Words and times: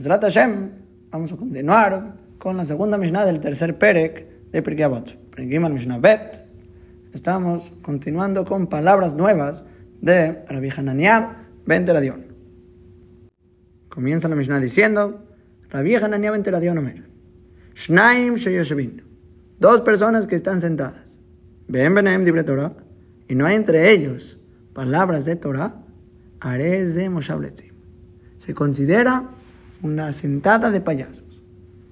Mesrat 0.00 0.22
Hashem, 0.22 0.70
vamos 1.10 1.30
a 1.30 1.36
continuar 1.36 2.16
con 2.38 2.56
la 2.56 2.64
segunda 2.64 2.96
Mishnah 2.96 3.26
del 3.26 3.38
tercer 3.38 3.76
Perek 3.76 4.50
de 4.50 4.62
Pirkei 4.62 4.84
Avot. 4.84 5.14
Prigimal 5.28 5.74
Mishnah 5.74 5.98
Bet. 5.98 6.40
Estamos 7.12 7.70
continuando 7.82 8.46
con 8.46 8.66
palabras 8.68 9.12
nuevas 9.12 9.62
de 10.00 10.42
Rabbi 10.48 10.70
Hananiah 10.74 11.44
ben 11.66 11.84
Teradion. 11.84 12.24
Comienza 13.90 14.26
la 14.28 14.36
Mishnah 14.36 14.58
diciendo, 14.58 15.22
Rabbi 15.68 15.96
Hananiah 15.96 16.30
ben 16.30 16.44
Teradion 16.44 16.78
Omer, 16.78 17.04
Shnaim 17.74 18.36
Shoyoshevin, 18.36 19.02
dos 19.58 19.82
personas 19.82 20.26
que 20.26 20.34
están 20.34 20.62
sentadas. 20.62 21.20
Ven 21.68 21.94
Benem 21.94 22.24
Dibre 22.24 22.42
Torah, 22.42 22.72
y 23.28 23.34
no 23.34 23.44
hay 23.44 23.56
entre 23.56 23.90
ellos 23.90 24.38
palabras 24.72 25.26
de 25.26 25.36
Torah, 25.36 25.84
Arez 26.40 26.94
de. 26.94 27.10
Se 28.38 28.54
considera 28.54 29.34
una 29.82 30.12
sentada 30.12 30.70
de 30.70 30.80
payasos. 30.80 31.42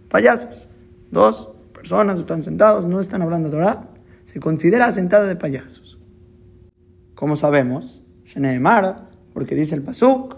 Payasos. 0.09 0.69
Dos 1.11 1.51
personas 1.73 2.19
están 2.19 2.43
sentados, 2.43 2.85
no 2.85 3.01
están 3.01 3.23
hablando 3.23 3.51
Torah. 3.51 3.89
Se 4.25 4.41
considera 4.41 4.93
sentada 4.93 5.27
de 5.27 5.37
payasos. 5.37 5.99
Como 7.15 7.37
sabemos, 7.37 8.03
porque 9.33 9.55
dice 9.55 9.75
el 9.75 9.83
Pasuk, 9.83 10.37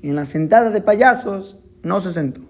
Y 0.00 0.08
en 0.08 0.16
la 0.16 0.24
sentada 0.24 0.70
de 0.70 0.80
payasos 0.80 1.58
no 1.82 2.00
se 2.00 2.12
sentó. 2.12 2.40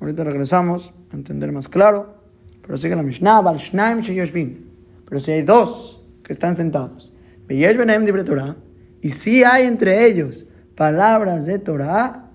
Ahorita 0.00 0.24
regresamos 0.24 0.92
a 1.10 1.16
entender 1.16 1.52
más 1.52 1.68
claro. 1.68 2.20
Pero 2.62 2.76
sigue 2.76 2.94
la 2.94 3.02
Mishnah, 3.02 3.42
Pero 3.42 5.20
si 5.20 5.30
hay 5.32 5.42
dos 5.42 6.04
que 6.22 6.32
están 6.32 6.54
sentados, 6.54 7.12
y 9.00 9.10
si 9.10 9.44
hay 9.44 9.66
entre 9.66 10.06
ellos 10.06 10.46
palabras 10.74 11.46
de 11.46 11.58
Torah, 11.58 12.30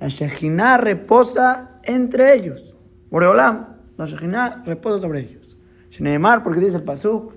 la 0.00 0.08
Shekhinah 0.08 0.76
reposa 0.78 1.80
entre 1.82 2.34
ellos. 2.34 2.74
Boreolam, 3.10 3.76
la 3.96 4.06
Shekhinah 4.06 4.64
reposa 4.64 5.00
sobre 5.00 5.20
ellos. 5.20 5.56
Shneemar, 5.90 6.42
porque 6.42 6.60
dice 6.60 6.76
el 6.76 6.82
Pasuk, 6.84 7.34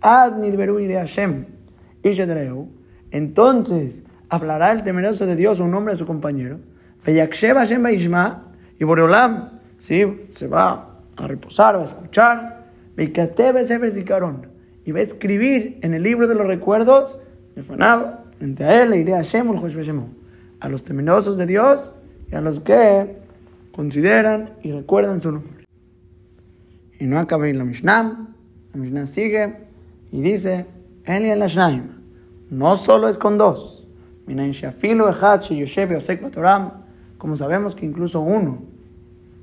Az 0.00 0.34
Hashem, 0.34 1.46
entonces 3.10 4.02
hablará 4.28 4.72
el 4.72 4.82
temeroso 4.82 5.26
de 5.26 5.36
Dios 5.36 5.60
un 5.60 5.70
nombre 5.70 5.94
a 5.94 5.96
su 5.96 6.04
compañero. 6.04 6.60
Hashem 7.04 7.86
y 8.78 8.84
Boreolam, 8.84 9.60
sí, 9.78 10.26
se 10.30 10.46
va 10.46 11.00
a 11.16 11.26
reposar, 11.26 11.76
va 11.76 11.82
a 11.82 11.84
escuchar. 11.84 12.64
Y 12.96 14.92
va 14.92 14.98
a 14.98 15.02
escribir 15.02 15.78
en 15.82 15.94
el 15.94 16.02
libro 16.02 16.28
de 16.28 16.34
los 16.34 16.46
recuerdos, 16.46 17.18
frente 18.44 18.62
a 18.62 18.82
él 18.82 18.90
le 18.90 18.98
iré 18.98 19.14
a 19.14 19.22
Shemul 19.22 19.58
a 20.60 20.68
los 20.68 20.84
temerosos 20.84 21.38
de 21.38 21.46
Dios 21.46 21.94
y 22.30 22.34
a 22.34 22.42
los 22.42 22.60
que 22.60 23.14
consideran 23.74 24.50
y 24.62 24.70
recuerdan 24.70 25.22
su 25.22 25.32
nombre. 25.32 25.64
Y 27.00 27.06
no 27.06 27.18
acaba 27.18 27.48
en 27.48 27.56
la 27.56 27.64
Mishnah, 27.64 28.28
la 28.74 28.78
Mishnah 28.78 29.06
sigue 29.06 29.66
y 30.12 30.20
dice, 30.20 30.66
no 32.50 32.76
solo 32.76 33.08
es 33.08 33.16
con 33.16 33.38
dos, 33.38 33.88
como 37.16 37.36
sabemos 37.36 37.74
que 37.74 37.86
incluso 37.86 38.20
uno 38.20 38.58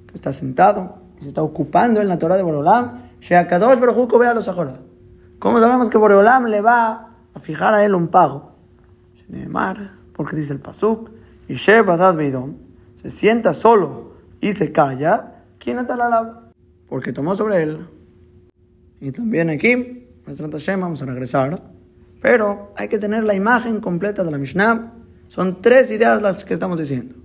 que 0.05 0.13
está 0.13 0.31
sentado 0.31 0.97
y 1.17 1.23
se 1.23 1.29
está 1.29 1.41
ocupando 1.41 2.01
en 2.01 2.07
la 2.07 2.19
Torah 2.19 2.37
de 2.37 2.43
Borolam, 2.43 3.09
Sheakadosh 3.19 3.79
Baruj 3.79 4.19
vea 4.19 4.35
los 4.35 4.47
¿Cómo 5.39 5.59
sabemos 5.59 5.89
que 5.89 5.97
Boreolam 5.97 6.45
le 6.45 6.61
va 6.61 7.15
a 7.33 7.39
fijar 7.39 7.73
a 7.73 7.83
él 7.83 7.95
un 7.95 8.07
pago? 8.07 8.50
Porque 10.13 10.35
dice 10.35 10.53
el 10.53 10.59
Pasuk, 10.59 11.09
y 11.47 11.55
Shebadad 11.55 12.15
Beidom, 12.15 12.55
se 12.95 13.09
sienta 13.09 13.53
solo 13.53 14.13
y 14.39 14.53
se 14.53 14.71
calla, 14.71 15.43
¿quién 15.59 15.79
está 15.79 15.97
la 15.97 16.09
lava? 16.09 16.51
Porque 16.87 17.13
tomó 17.13 17.35
sobre 17.35 17.63
él. 17.63 17.87
Y 18.99 19.11
también 19.11 19.49
aquí, 19.49 20.07
vamos 20.77 21.01
a 21.01 21.05
regresar, 21.05 21.61
pero 22.21 22.71
hay 22.77 22.87
que 22.87 22.99
tener 22.99 23.23
la 23.23 23.33
imagen 23.33 23.79
completa 23.79 24.23
de 24.23 24.31
la 24.31 24.37
Mishnah. 24.37 24.93
Son 25.27 25.61
tres 25.61 25.91
ideas 25.91 26.21
las 26.21 26.45
que 26.45 26.53
estamos 26.53 26.77
diciendo. 26.79 27.15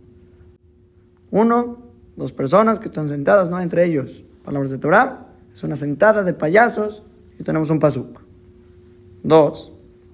Uno, 1.30 1.78
dos 2.16 2.32
personas 2.32 2.78
que 2.78 2.86
están 2.86 3.08
sentadas, 3.08 3.50
no 3.50 3.60
entre 3.60 3.84
ellos 3.84 4.24
palabras 4.44 4.70
de 4.70 4.78
Torah, 4.78 5.26
es 5.52 5.64
una 5.64 5.74
sentada 5.74 6.22
de 6.22 6.32
payasos 6.32 7.02
y 7.38 7.42
tenemos 7.42 7.68
un 7.68 7.80
pasuk. 7.80 8.20
Dos, 9.24 9.72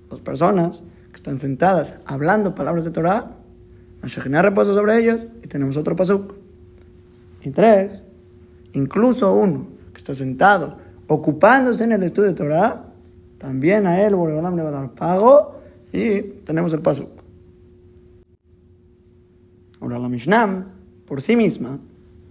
dos 0.08 0.20
personas 0.22 0.82
que 1.12 1.16
están 1.16 1.38
sentadas 1.38 1.94
hablando 2.06 2.54
palabras 2.54 2.84
de 2.84 2.90
Torah, 2.90 3.36
la 4.00 4.08
Shekhinah 4.08 4.42
reposa 4.42 4.72
sobre 4.72 4.98
ellos 4.98 5.26
y 5.42 5.46
tenemos 5.46 5.76
otro 5.76 5.94
pasuk. 5.94 6.32
Y 7.44 7.50
tres, 7.50 8.04
incluso 8.72 9.34
uno 9.34 9.68
que 9.92 9.98
está 9.98 10.14
sentado 10.14 10.78
ocupándose 11.06 11.84
en 11.84 11.92
el 11.92 12.02
estudio 12.02 12.30
de 12.30 12.34
Torah, 12.34 12.86
también 13.38 13.86
a 13.86 14.02
él 14.02 14.14
Boreolam 14.14 14.56
le 14.56 14.62
va 14.62 14.70
a 14.70 14.72
dar 14.72 14.90
pago 14.92 15.60
y 15.92 16.22
tenemos 16.44 16.72
el 16.72 16.80
pasuk. 16.80 17.10
Ahora 19.80 19.98
la 19.98 20.08
Mishnah, 20.08 20.66
por 21.06 21.20
sí 21.20 21.36
misma, 21.36 21.78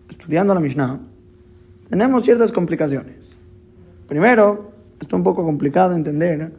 estudiando 0.10 0.54
la 0.56 0.60
Mishnah, 0.60 1.00
tenemos 1.90 2.24
ciertas 2.24 2.52
complicaciones. 2.52 3.36
Primero, 4.08 4.72
está 5.00 5.16
un 5.16 5.24
poco 5.24 5.44
complicado 5.44 5.94
entender 5.94 6.54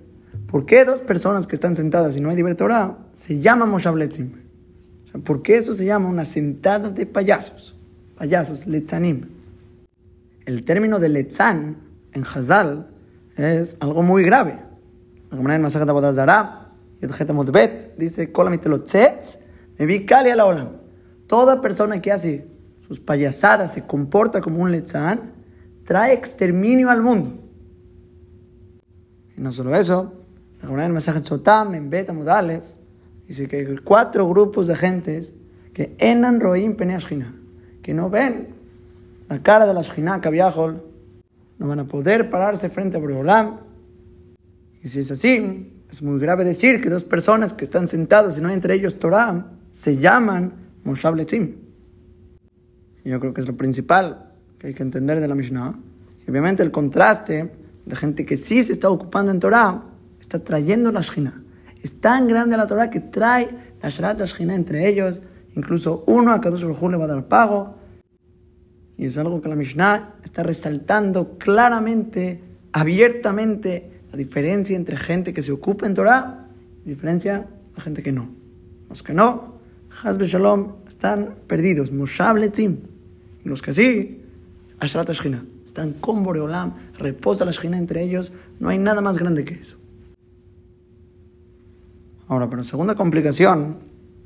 ¿Por 0.47 0.67
qué 0.67 0.85
dos 0.85 1.03
personas 1.03 1.47
que 1.47 1.55
están 1.55 1.77
sentadas 1.77 2.17
y 2.17 2.21
no 2.21 2.31
hay 2.31 2.55
Torah 2.55 2.99
se 3.13 3.41
llama 3.41 3.67
Moshabletzim? 3.67 4.33
O 5.05 5.07
sea, 5.09 5.21
¿Por 5.21 5.43
qué 5.43 5.57
eso 5.57 5.75
se 5.75 5.87
llama 5.87 6.09
una 6.09 6.25
sentada 6.25 6.91
de 6.91 7.07
payasos? 7.07 7.77
Payasos, 8.17 8.67
letzanim. 8.67 9.29
El 10.45 10.65
término 10.65 10.99
de 10.99 11.09
letzan 11.09 11.77
en 12.13 12.23
Hazal 12.23 12.89
es 13.37 13.77
algo 13.81 14.03
muy 14.03 14.25
grave. 14.25 14.59
Dice. 17.97 18.31
Toda 21.27 21.61
persona 21.61 22.03
que 22.03 22.13
hace 22.13 22.47
sus 22.81 23.01
payasadas 23.01 23.73
se 23.73 23.87
comporta 23.87 24.41
como 24.41 24.63
un 24.63 24.71
letzan, 24.71 25.33
trae 25.85 26.13
exterminio 26.13 26.91
al 26.91 27.03
mundo. 27.03 27.39
Y 29.37 29.41
no 29.41 29.51
solo 29.53 29.75
eso, 29.75 30.22
la 30.63 30.87
el 30.87 30.93
mensaje 30.93 31.23
Sotam 31.25 31.75
en 31.75 31.91
Beta 31.91 32.13
Mudalev 32.13 32.63
dice 33.27 33.49
que 33.49 33.57
hay 33.57 33.77
cuatro 33.79 34.29
grupos 34.29 34.69
de 34.69 34.77
gentes 34.77 35.35
que 35.73 35.97
enan 35.99 36.41
roim 36.41 36.77
peneashina, 36.77 37.35
que 37.83 37.95
no 37.95 38.11
ven 38.11 38.49
la 39.29 39.43
cara 39.43 39.67
de 39.67 39.75
la 39.75 39.83
shina 39.83 40.19
viajol, 40.19 40.85
no 41.59 41.69
van 41.69 41.81
a 41.81 41.85
poder 41.85 42.31
pararse 42.31 42.69
frente 42.69 42.97
a 42.97 43.01
Boreolam. 43.01 43.61
Y 44.83 44.89
si 44.89 45.01
es 45.01 45.11
así, 45.11 45.73
es 45.91 46.03
muy 46.03 46.21
grave 46.21 46.45
decir 46.45 46.81
que 46.81 46.91
dos 46.91 47.05
personas 47.05 47.55
que 47.55 47.65
están 47.65 47.89
sentados 47.89 48.39
y 48.39 48.41
no 48.41 48.49
hay 48.49 48.55
entre 48.55 48.75
ellos 48.75 48.99
Torah 48.99 49.53
se 49.71 49.97
llaman 49.97 50.53
Moshabletzim. 50.85 51.57
Yo 53.05 53.19
creo 53.19 53.35
que 53.35 53.41
es 53.41 53.47
lo 53.49 53.57
principal 53.57 54.33
que 54.59 54.69
hay 54.69 54.75
que 54.75 54.83
entender 54.83 55.21
de 55.21 55.29
la 55.29 55.35
Mishnah. 55.35 55.79
Y 56.27 56.31
obviamente 56.31 56.63
el 56.63 56.71
contraste 56.71 57.51
de 57.85 57.97
gente 57.97 58.25
que 58.25 58.37
sí 58.37 58.63
se 58.63 58.73
está 58.73 58.91
ocupando 58.91 59.33
en 59.33 59.41
Torah 59.41 59.92
está 60.23 60.39
trayendo 60.39 60.93
la 60.93 61.01
Shina. 61.01 61.43
Es 61.83 62.01
tan 62.01 62.29
grande 62.29 62.57
la 62.57 62.67
Torah 62.67 62.89
que 62.89 63.01
trae 63.01 63.51
la 63.83 63.89
Sharat 63.89 64.23
Shina 64.25 64.55
entre 64.55 64.89
ellos. 64.89 65.21
Incluso 65.57 66.05
uno 66.07 66.33
a 66.33 66.41
Kadosh 66.41 66.63
Baruj 66.63 66.91
le 66.91 66.97
va 66.97 67.05
a 67.05 67.09
dar 67.09 67.27
pago. 67.27 67.75
Y 68.97 69.07
es 69.07 69.19
algo 69.19 69.43
que 69.43 69.49
la 69.49 69.57
Mishnah 69.57 70.15
está 70.25 70.45
resaltando 70.45 71.37
claramente, 71.39 72.41
abiertamente, 72.73 74.01
la 74.13 74.17
diferencia 74.17 74.77
entre 74.77 74.97
gente 74.97 75.33
que 75.33 75.43
se 75.43 75.51
ocupa 75.51 75.87
en 75.87 75.95
Torah 75.95 76.47
y 76.85 76.91
diferencia 76.91 77.49
la 77.75 77.83
gente 77.83 78.03
que 78.03 78.13
no. 78.13 78.29
Los 78.89 79.03
que 79.03 79.13
no, 79.13 79.59
Hazbe 80.05 80.27
Shalom, 80.27 80.75
están 80.87 81.35
perdidos. 81.49 81.91
Moshav 81.91 82.37
Letzim. 82.37 82.79
Los 83.43 83.61
que 83.61 83.73
sí, 83.73 84.23
Ashrat 84.79 85.11
Shina. 85.11 85.45
Están 85.65 85.95
con 85.95 86.23
Boreolam, 86.23 86.75
reposa 86.97 87.45
la 87.45 87.51
Shina 87.51 87.77
entre 87.77 88.03
ellos. 88.05 88.33
No 88.61 88.69
hay 88.69 88.79
nada 88.79 89.01
más 89.01 89.19
grande 89.19 89.45
que 89.45 89.55
eso. 89.55 89.82
Ahora, 92.29 92.49
pero 92.49 92.65
segunda 92.65 92.95
complicación 92.95 93.79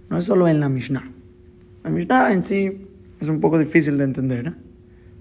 no 0.08 0.19
es 0.19 0.25
solo 0.25 0.48
en 0.48 0.60
la 0.60 0.69
Mishnah. 0.69 1.10
La 1.84 1.90
Mishnah 1.90 2.32
en 2.32 2.44
sí 2.44 2.88
es 3.20 3.28
un 3.28 3.40
poco 3.40 3.58
difícil 3.58 3.98
de 3.98 4.04
entender, 4.04 4.46
¿eh? 4.48 4.54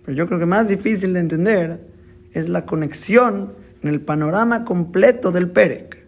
pero 0.04 0.18
yo 0.18 0.28
creo 0.28 0.40
que 0.40 0.46
más 0.46 0.68
difícil 0.68 1.14
de 1.14 1.20
entender 1.20 1.88
es 2.34 2.50
la 2.50 2.66
conexión 2.66 3.54
en 3.82 3.90
el 3.90 4.02
panorama 4.02 4.66
completo 4.66 5.32
del 5.32 5.50
Perek. 5.50 6.06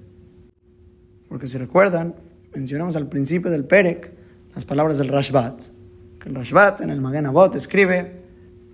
Porque 1.29 1.47
si 1.47 1.57
recuerdan, 1.57 2.15
mencionamos 2.53 2.95
al 2.95 3.07
principio 3.07 3.49
del 3.51 3.65
Perek 3.65 4.11
las 4.55 4.65
palabras 4.65 4.97
del 4.97 5.09
Rashbat, 5.09 5.61
que 6.19 6.29
el 6.29 6.35
Rashbat 6.35 6.81
en 6.81 6.89
el 6.89 7.01
Magen 7.01 7.27
Avot 7.27 7.55
escribe 7.55 8.23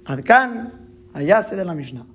Adkan, 0.06 0.74
se 1.14 1.56
de 1.56 1.66
la 1.66 1.76
Mishnah. 1.76 2.06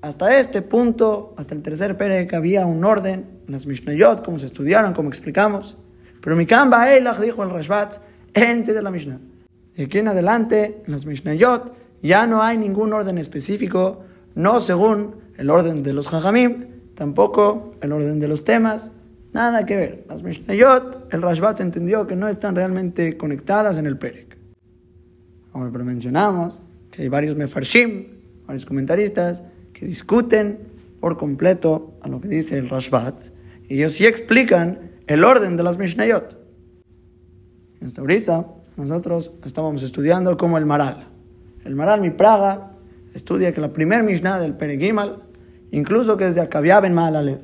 Hasta 0.00 0.38
este 0.38 0.62
punto, 0.62 1.34
hasta 1.36 1.54
el 1.54 1.62
tercer 1.62 1.96
Perek, 1.96 2.32
había 2.34 2.66
un 2.66 2.84
orden 2.84 3.35
en 3.46 3.52
las 3.52 3.66
Mishnayot, 3.66 4.24
como 4.24 4.38
se 4.38 4.46
estudiaron, 4.46 4.92
como 4.92 5.08
explicamos. 5.08 5.76
Pero 6.20 6.36
mi 6.36 6.46
Kamba 6.46 6.92
Eilach 6.92 7.20
dijo 7.20 7.42
el 7.42 7.50
Rashbat, 7.50 7.96
ente 8.34 8.72
de 8.72 8.82
la 8.82 8.90
Mishnah. 8.90 9.18
De 9.76 9.84
aquí 9.84 9.98
en 9.98 10.08
adelante, 10.08 10.82
en 10.86 10.92
las 10.92 11.06
Mishnayot, 11.06 11.74
ya 12.02 12.26
no 12.26 12.42
hay 12.42 12.58
ningún 12.58 12.92
orden 12.92 13.18
específico, 13.18 14.04
no 14.34 14.60
según 14.60 15.16
el 15.36 15.50
orden 15.50 15.82
de 15.82 15.92
los 15.92 16.08
Jajamim, 16.08 16.66
tampoco 16.94 17.74
el 17.80 17.92
orden 17.92 18.18
de 18.18 18.28
los 18.28 18.44
temas, 18.44 18.90
nada 19.32 19.66
que 19.66 19.76
ver. 19.76 20.04
Las 20.08 20.22
Mishnayot, 20.22 21.12
el 21.12 21.22
Rashbat 21.22 21.60
entendió 21.60 22.06
que 22.06 22.16
no 22.16 22.28
están 22.28 22.56
realmente 22.56 23.16
conectadas 23.16 23.78
en 23.78 23.86
el 23.86 23.98
Perek. 23.98 24.36
Ahora, 25.52 25.70
pero 25.72 25.84
mencionamos 25.84 26.60
que 26.90 27.02
hay 27.02 27.08
varios 27.08 27.36
Mefarshim, 27.36 28.06
varios 28.46 28.66
comentaristas, 28.66 29.42
que 29.72 29.86
discuten 29.86 30.58
por 31.00 31.16
completo 31.16 31.94
a 32.00 32.08
lo 32.08 32.20
que 32.20 32.28
dice 32.28 32.58
el 32.58 32.68
Rashbat, 32.68 33.35
ellos 33.74 33.92
sí 33.94 34.06
explican 34.06 34.92
el 35.06 35.24
orden 35.24 35.56
de 35.56 35.62
las 35.62 35.78
Mishnayot. 35.78 36.36
Hasta 37.84 38.00
ahorita, 38.00 38.46
nosotros 38.76 39.32
estábamos 39.44 39.82
estudiando 39.82 40.36
como 40.36 40.58
el 40.58 40.66
Maral. 40.66 41.08
El 41.64 41.74
Maral 41.74 42.00
Mi 42.00 42.10
Praga 42.10 42.72
estudia 43.14 43.52
que 43.52 43.60
la 43.60 43.72
primer 43.72 44.02
Mishnah 44.02 44.38
del 44.38 44.54
Peregimal, 44.54 45.22
incluso 45.70 46.16
que 46.16 46.26
es 46.26 46.34
de 46.34 46.42
Akabiab 46.42 46.84
en 46.84 46.94
Mahalalev, 46.94 47.40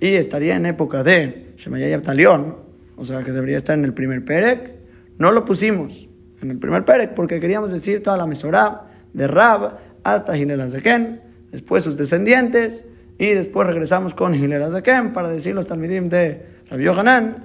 y 0.00 0.14
estaría 0.14 0.56
en 0.56 0.66
época 0.66 1.02
de 1.02 1.54
Shemayayab 1.56 2.02
Talión, 2.02 2.56
o 2.96 3.04
sea 3.04 3.22
que 3.22 3.32
debería 3.32 3.56
estar 3.56 3.78
en 3.78 3.84
el 3.84 3.94
primer 3.94 4.24
Perek, 4.24 4.72
no 5.18 5.32
lo 5.32 5.44
pusimos 5.44 6.08
en 6.42 6.50
el 6.50 6.58
primer 6.58 6.84
Perek 6.84 7.14
porque 7.14 7.40
queríamos 7.40 7.72
decir 7.72 8.02
toda 8.02 8.16
la 8.16 8.26
Mesorá 8.26 8.90
de 9.12 9.26
Rab 9.26 9.78
hasta 10.02 10.34
Zeken, 10.70 11.20
después 11.52 11.84
sus 11.84 11.96
descendientes, 11.96 12.84
y 13.18 13.26
después 13.26 13.66
regresamos 13.66 14.14
con 14.14 14.34
Hilel 14.34 14.72
Zeken 14.72 15.12
para 15.12 15.28
decir 15.28 15.54
los 15.54 15.66
Talmidim 15.66 16.08
de 16.08 16.46
Rabbi 16.68 16.84
Yohanan 16.84 17.44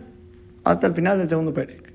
hasta 0.64 0.88
el 0.88 0.94
final 0.94 1.18
del 1.18 1.30
segundo 1.30 1.54
Perek. 1.54 1.94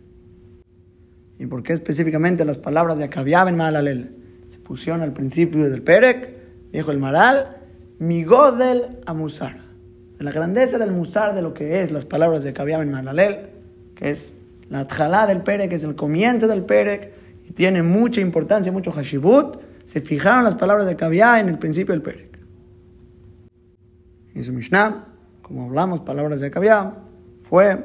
¿Y 1.39 1.47
por 1.47 1.63
qué 1.63 1.73
específicamente 1.73 2.45
las 2.45 2.59
palabras 2.59 2.99
de 2.99 3.05
Akabiab 3.05 3.49
en 3.49 3.57
Mahalalel 3.57 4.17
se 4.49 4.59
pusieron 4.59 5.03
al 5.03 5.13
principio 5.13 5.69
del 5.69 5.83
Perek? 5.83 6.35
Dijo 6.73 6.91
el 6.91 6.99
Maral, 6.99 7.57
Migodel 7.99 8.87
Amusar. 9.07 9.63
De 10.19 10.25
la 10.25 10.31
grandeza 10.31 10.79
del 10.79 10.93
Musar 10.93 11.35
de 11.35 11.43
lo 11.43 11.53
que 11.53 11.83
es 11.83 11.91
las 11.91 12.05
palabras 12.05 12.45
de 12.45 12.51
Akabiab 12.51 12.83
en 12.83 12.93
Mahalalel, 12.93 13.49
que 13.97 14.11
es 14.11 14.33
la 14.71 14.87
Tjalá 14.87 15.27
del 15.27 15.43
Perek, 15.43 15.71
que 15.71 15.77
es 15.77 15.83
el 15.83 15.97
comienzo 15.97 16.47
del 16.47 16.63
Perek, 16.63 17.13
y 17.49 17.53
tiene 17.53 17.83
mucha 17.83 18.21
importancia, 18.21 18.71
mucho 18.71 18.93
hashibut, 18.93 19.59
se 19.85 20.01
fijaron 20.01 20.45
las 20.45 20.55
palabras 20.55 20.87
de 20.87 20.93
Akabiab 20.93 21.41
en 21.41 21.49
el 21.49 21.59
principio 21.59 21.93
del 21.93 22.03
Perek. 22.03 22.34
Y 24.35 24.43
su 24.43 24.53
Mishnah, 24.53 25.07
como 25.43 25.65
hablamos, 25.67 26.01
palabras 26.01 26.41
de 26.41 26.49
Akabiab, 26.49 26.95
fue, 27.43 27.85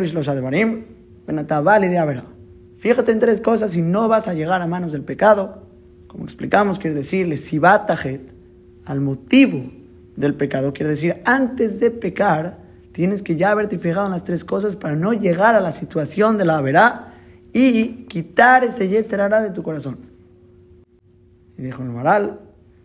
Bishlosh 0.00 0.30
Adebarim, 0.30 0.84
de 1.26 2.22
Fíjate 2.78 3.12
en 3.12 3.18
tres 3.18 3.40
cosas 3.40 3.76
y 3.76 3.82
no 3.82 4.08
vas 4.08 4.26
a 4.26 4.34
llegar 4.34 4.62
a 4.62 4.66
manos 4.66 4.92
del 4.92 5.02
pecado. 5.02 5.66
Como 6.06 6.24
explicamos, 6.24 6.78
quiere 6.78 6.96
decir, 6.96 7.36
sibatajet, 7.36 8.32
al 8.86 9.00
motivo 9.00 9.70
del 10.16 10.34
pecado. 10.34 10.72
Quiere 10.72 10.90
decir, 10.90 11.20
antes 11.24 11.78
de 11.78 11.90
pecar, 11.90 12.58
tienes 12.92 13.22
que 13.22 13.36
ya 13.36 13.50
haberte 13.50 13.78
fijado 13.78 14.06
en 14.06 14.12
las 14.12 14.24
tres 14.24 14.44
cosas 14.44 14.76
para 14.76 14.96
no 14.96 15.12
llegar 15.12 15.54
a 15.54 15.60
la 15.60 15.72
situación 15.72 16.38
de 16.38 16.46
la 16.46 16.60
verá 16.60 17.14
y 17.52 18.06
quitar 18.06 18.64
ese 18.64 18.88
yeterara 18.88 19.42
de 19.42 19.50
tu 19.50 19.62
corazón. 19.62 19.98
Y 21.58 21.62
dijo 21.62 21.82
el 21.82 21.90
moral 21.90 22.40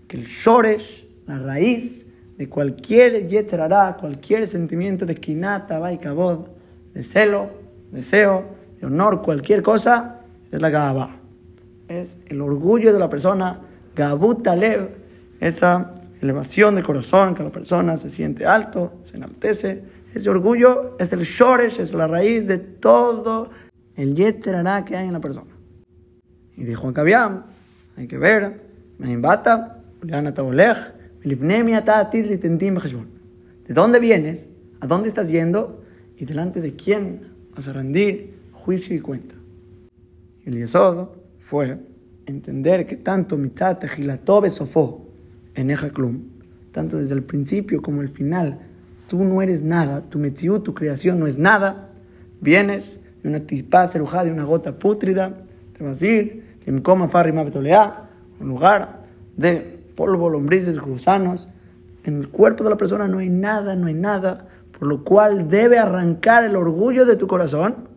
que 0.07 0.17
el 0.17 0.25
shoresh, 0.25 1.07
la 1.25 1.39
raíz 1.39 2.05
de 2.37 2.49
cualquier 2.49 3.27
yeterara, 3.27 3.95
cualquier 3.99 4.47
sentimiento 4.47 5.05
de 5.05 5.15
kinata, 5.15 5.91
y 5.91 5.97
kabod, 5.97 6.47
de 6.93 7.03
celo, 7.03 7.49
deseo, 7.91 8.43
de 8.79 8.87
honor, 8.87 9.21
cualquier 9.21 9.61
cosa, 9.61 10.21
es 10.51 10.61
la 10.61 10.69
gaba. 10.69 11.15
Es 11.87 12.19
el 12.27 12.41
orgullo 12.41 12.93
de 12.93 12.99
la 12.99 13.09
persona, 13.09 13.61
gabut 13.95 14.45
esa 15.39 15.95
elevación 16.21 16.75
de 16.75 16.83
corazón 16.83 17.35
que 17.35 17.43
la 17.43 17.51
persona 17.51 17.97
se 17.97 18.09
siente 18.09 18.45
alto, 18.45 18.93
se 19.03 19.17
enaltece. 19.17 19.83
Ese 20.13 20.29
orgullo 20.29 20.95
es 20.97 21.11
el 21.13 21.21
shoresh, 21.21 21.79
es 21.79 21.93
la 21.93 22.07
raíz 22.07 22.47
de 22.47 22.57
todo 22.57 23.49
el 23.95 24.15
yeterara 24.15 24.83
que 24.85 24.97
hay 24.97 25.07
en 25.07 25.13
la 25.13 25.19
persona. 25.19 25.51
Y 26.55 26.63
dijo 26.63 26.91
a 26.95 27.45
hay 27.97 28.07
que 28.07 28.17
ver, 28.17 28.61
¿de 33.67 33.73
dónde 33.73 33.99
vienes? 33.99 34.47
¿A 34.79 34.87
dónde 34.87 35.07
estás 35.07 35.29
yendo? 35.29 35.83
¿Y 36.17 36.25
delante 36.25 36.61
de 36.61 36.75
quién 36.75 37.21
vas 37.55 37.67
a 37.67 37.73
rendir 37.73 38.35
juicio 38.51 38.95
y 38.95 38.99
cuenta. 38.99 39.35
El 40.43 40.57
Yesod 40.57 41.09
fue 41.39 41.79
entender 42.25 42.85
que 42.85 42.97
tanto 42.97 43.37
mitzat 43.37 43.85
Gilatove 43.85 44.49
Sofó 44.49 45.07
en 45.53 45.71
Ejaklum, 45.71 46.23
tanto 46.71 46.97
desde 46.97 47.13
el 47.13 47.23
principio 47.23 47.81
como 47.81 48.01
el 48.01 48.09
final, 48.09 48.59
tú 49.07 49.23
no 49.23 49.41
eres 49.41 49.63
nada, 49.63 50.01
tu 50.09 50.19
metziú, 50.19 50.59
tu 50.59 50.73
creación 50.73 51.19
no 51.19 51.27
es 51.27 51.37
nada, 51.37 51.91
vienes 52.41 52.99
de 53.23 53.29
una 53.29 53.39
tipa 53.39 53.87
cerujada, 53.87 54.25
de 54.25 54.31
una 54.31 54.43
gota 54.43 54.77
pútrida, 54.77 55.45
te 55.77 55.83
vas 55.83 56.01
a 56.01 56.07
ir, 56.07 56.43
un 56.67 58.47
lugar 58.47 59.05
de 59.37 59.74
polvo, 59.95 60.29
lombrices, 60.29 60.79
gusanos. 60.79 61.49
En 62.03 62.19
el 62.19 62.29
cuerpo 62.29 62.63
de 62.63 62.69
la 62.69 62.77
persona 62.77 63.07
no 63.07 63.19
hay 63.19 63.29
nada, 63.29 63.75
no 63.75 63.87
hay 63.87 63.93
nada 63.93 64.47
por 64.77 64.87
lo 64.87 65.03
cual 65.03 65.47
debe 65.47 65.77
arrancar 65.77 66.43
el 66.43 66.55
orgullo 66.55 67.05
de 67.05 67.15
tu 67.15 67.27
corazón. 67.27 67.87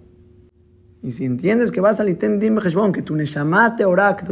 Y 1.02 1.12
si 1.12 1.24
entiendes 1.24 1.70
que 1.70 1.80
vas 1.80 2.00
al 2.00 2.08
Iten 2.08 2.38
Dim 2.38 2.58
que 2.92 3.02
tu 3.02 3.14
Neshamate 3.14 3.84
Orak 3.84 4.24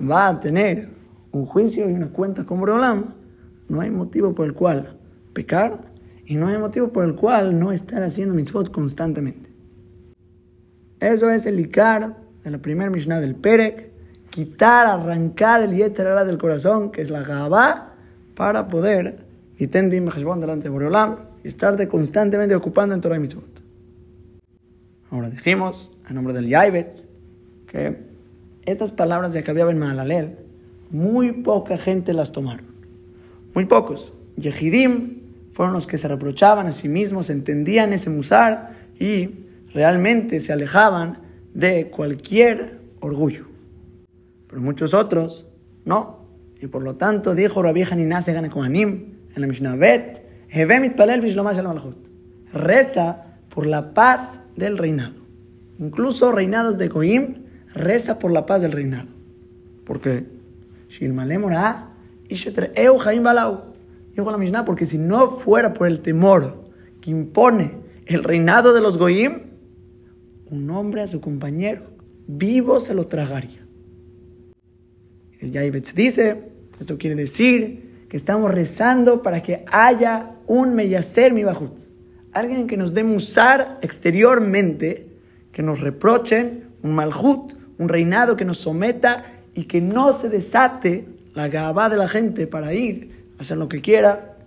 va 0.00 0.28
a 0.28 0.40
tener 0.40 0.90
un 1.32 1.46
juicio 1.46 1.88
y 1.88 1.92
una 1.92 2.08
cuenta 2.08 2.44
con 2.44 2.60
Boreolam, 2.60 3.14
no 3.68 3.80
hay 3.80 3.90
motivo 3.90 4.34
por 4.34 4.46
el 4.46 4.54
cual 4.54 4.98
pecar 5.32 5.80
y 6.24 6.36
no 6.36 6.48
hay 6.48 6.58
motivo 6.58 6.92
por 6.92 7.04
el 7.04 7.14
cual 7.14 7.58
no 7.58 7.72
estar 7.72 8.02
haciendo 8.02 8.34
mitzvot 8.34 8.70
constantemente. 8.70 9.50
Eso 11.00 11.30
es 11.30 11.46
el 11.46 11.60
Ikar 11.60 12.16
de 12.42 12.50
la 12.50 12.58
primera 12.58 12.90
Mishnah 12.90 13.20
del 13.20 13.34
Perek, 13.34 13.92
quitar, 14.36 14.86
arrancar 14.86 15.62
el 15.62 15.74
Yeterara 15.74 16.26
del 16.26 16.36
corazón, 16.36 16.90
que 16.90 17.00
es 17.00 17.08
la 17.08 17.22
Gabá, 17.22 17.94
para 18.34 18.68
poder 18.68 19.20
Iten 19.56 19.88
Dim 19.88 20.10
delante 20.10 20.64
de 20.64 20.68
Boreolam 20.68 21.16
y 21.42 21.48
estarte 21.48 21.88
constantemente 21.88 22.54
ocupando 22.54 22.94
en 22.94 23.00
Torah 23.00 23.16
y 23.16 23.20
Mitzvot. 23.20 23.62
Ahora 25.10 25.30
dijimos, 25.30 25.90
a 26.04 26.12
nombre 26.12 26.34
del 26.34 26.48
Yaibet, 26.48 27.08
que 27.66 27.96
estas 28.66 28.92
palabras 28.92 29.32
de 29.32 29.38
Akabiab 29.38 29.70
en 29.70 29.78
Mahalalel, 29.78 30.36
muy 30.90 31.32
poca 31.32 31.78
gente 31.78 32.12
las 32.12 32.30
tomaron. 32.30 32.66
Muy 33.54 33.64
pocos. 33.64 34.12
Yehidim 34.36 35.22
fueron 35.54 35.72
los 35.72 35.86
que 35.86 35.96
se 35.96 36.08
reprochaban 36.08 36.66
a 36.66 36.72
sí 36.72 36.90
mismos, 36.90 37.30
entendían 37.30 37.94
ese 37.94 38.10
musar 38.10 38.74
y 39.00 39.46
realmente 39.72 40.40
se 40.40 40.52
alejaban 40.52 41.20
de 41.54 41.86
cualquier 41.86 42.80
orgullo. 43.00 43.55
Pero 44.48 44.62
muchos 44.62 44.94
otros 44.94 45.46
no. 45.84 46.26
Y 46.60 46.66
por 46.68 46.82
lo 46.82 46.96
tanto 46.96 47.34
dijo 47.34 47.62
Rabbi 47.62 47.82
Hanina 47.82 48.20
gana 48.20 48.50
con 48.50 48.64
Anim 48.64 49.14
en 49.34 49.40
la 49.40 49.46
Mishnah 49.46 49.76
Bet, 49.76 50.22
Reza 52.52 53.24
por 53.50 53.66
la 53.66 53.92
paz 53.92 54.40
del 54.56 54.78
reinado. 54.78 55.14
Incluso 55.78 56.32
reinados 56.32 56.78
de 56.78 56.88
Goim, 56.88 57.34
reza 57.74 58.18
por 58.18 58.30
la 58.30 58.46
paz 58.46 58.62
del 58.62 58.72
reinado. 58.72 59.08
Porque 59.84 60.26
Dijo 64.14 64.30
la 64.30 64.38
Mishnah, 64.38 64.64
porque 64.64 64.86
si 64.86 64.96
no 64.96 65.28
fuera 65.28 65.74
por 65.74 65.86
el 65.86 66.00
temor 66.00 66.64
que 67.02 67.10
impone 67.10 67.72
el 68.06 68.24
reinado 68.24 68.72
de 68.72 68.80
los 68.80 68.96
Goim, 68.96 69.42
un 70.50 70.70
hombre 70.70 71.02
a 71.02 71.06
su 71.06 71.20
compañero 71.20 71.82
vivo 72.26 72.80
se 72.80 72.94
lo 72.94 73.06
tragaría. 73.06 73.65
El 75.54 75.82
dice, 75.94 76.42
esto 76.80 76.98
quiere 76.98 77.14
decir 77.14 78.06
que 78.08 78.16
estamos 78.16 78.50
rezando 78.50 79.22
para 79.22 79.42
que 79.42 79.64
haya 79.70 80.32
un 80.48 80.74
meyaser 80.74 81.32
mi 81.32 81.44
bajut. 81.44 81.78
Alguien 82.32 82.66
que 82.66 82.76
nos 82.76 82.94
dé 82.94 83.04
musar 83.04 83.78
exteriormente, 83.80 85.06
que 85.52 85.62
nos 85.62 85.80
reprochen, 85.80 86.64
un 86.82 86.94
malhut, 86.94 87.52
un 87.78 87.88
reinado 87.88 88.36
que 88.36 88.44
nos 88.44 88.58
someta 88.58 89.24
y 89.54 89.64
que 89.64 89.80
no 89.80 90.12
se 90.12 90.28
desate 90.28 91.06
la 91.32 91.48
gabá 91.48 91.88
de 91.88 91.96
la 91.96 92.08
gente 92.08 92.48
para 92.48 92.74
ir 92.74 93.26
a 93.38 93.42
hacer 93.42 93.56
lo 93.56 93.68
que 93.68 93.80
quiera. 93.80 94.38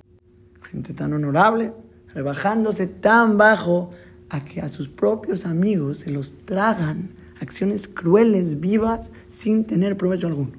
Gente 0.70 0.94
tan 0.94 1.14
honorable, 1.14 1.72
rebajándose 2.14 2.88
tan 2.88 3.38
bajo 3.38 3.92
a 4.30 4.44
que 4.44 4.60
a 4.60 4.68
sus 4.68 4.90
propios 4.90 5.46
amigos 5.46 6.00
se 6.00 6.12
los 6.12 6.38
tragan 6.46 7.12
acciones 7.40 7.88
crueles, 7.88 8.60
vivas, 8.60 9.12
sin 9.30 9.64
tener 9.64 9.96
provecho 9.96 10.28
alguno. 10.28 10.59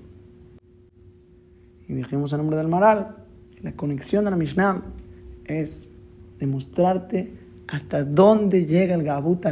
Y 1.90 1.94
dijimos 1.94 2.32
a 2.32 2.36
nombre 2.36 2.56
del 2.56 2.68
Maral, 2.68 3.16
la 3.62 3.72
conexión 3.72 4.24
de 4.24 4.30
la 4.30 4.36
Mishnah 4.36 4.80
es 5.44 5.88
demostrarte 6.38 7.34
hasta 7.66 8.04
dónde 8.04 8.64
llega 8.64 8.94
el 8.94 9.02
Gabut. 9.02 9.44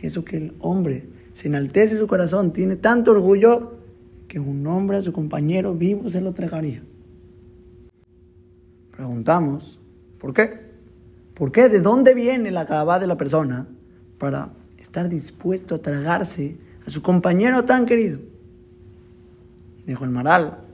Eso 0.00 0.24
que 0.24 0.38
el 0.38 0.54
hombre 0.60 1.06
se 1.34 1.48
enaltece 1.48 1.98
su 1.98 2.06
corazón, 2.06 2.54
tiene 2.54 2.76
tanto 2.76 3.10
orgullo 3.10 3.74
que 4.26 4.40
un 4.40 4.66
hombre 4.66 4.96
a 4.96 5.02
su 5.02 5.12
compañero 5.12 5.74
vivo 5.74 6.08
se 6.08 6.22
lo 6.22 6.32
tragaría. 6.32 6.82
Preguntamos, 8.96 9.78
¿por 10.18 10.32
qué? 10.32 10.62
¿Por 11.34 11.52
qué? 11.52 11.68
¿De 11.68 11.80
dónde 11.80 12.14
viene 12.14 12.50
la 12.50 12.64
Gabá 12.64 12.98
de 12.98 13.06
la 13.06 13.18
persona 13.18 13.68
para 14.16 14.48
estar 14.78 15.10
dispuesto 15.10 15.74
a 15.74 15.82
tragarse 15.82 16.56
a 16.86 16.88
su 16.88 17.02
compañero 17.02 17.66
tan 17.66 17.84
querido? 17.84 18.18
Dijo 19.84 20.04
el 20.04 20.10
Maral, 20.10 20.69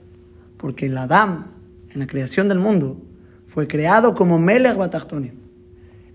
porque 0.57 0.87
el 0.87 0.97
Adán, 0.97 1.51
en 1.89 1.99
la 1.99 2.07
creación 2.07 2.47
del 2.47 2.59
mundo, 2.59 3.01
fue 3.47 3.67
creado 3.67 4.13
como 4.13 4.39
Melech 4.39 4.75
Batachtonim. 4.75 5.33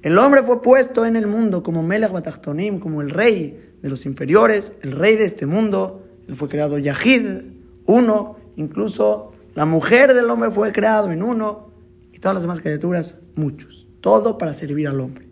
El 0.02 0.18
hombre 0.18 0.42
fue 0.42 0.60
puesto 0.62 1.06
en 1.06 1.16
el 1.16 1.26
mundo 1.26 1.62
como 1.62 1.82
Melech 1.82 2.12
Batachtonim, 2.12 2.80
como 2.80 3.02
el 3.02 3.10
rey 3.10 3.74
de 3.80 3.88
los 3.88 4.04
inferiores, 4.06 4.72
el 4.82 4.92
rey 4.92 5.16
de 5.16 5.24
este 5.24 5.46
mundo. 5.46 6.04
Él 6.28 6.36
fue 6.36 6.48
creado 6.48 6.78
Yahid, 6.78 7.42
uno, 7.86 8.36
incluso 8.56 9.32
la 9.54 9.64
mujer 9.64 10.14
del 10.14 10.28
hombre 10.30 10.50
fue 10.50 10.72
creado 10.72 11.10
en 11.10 11.22
uno, 11.22 11.70
y 12.12 12.18
todas 12.18 12.34
las 12.34 12.42
demás 12.42 12.60
criaturas, 12.60 13.20
muchos. 13.34 13.88
Todo 14.00 14.38
para 14.38 14.54
servir 14.54 14.88
al 14.88 15.00
hombre. 15.00 15.28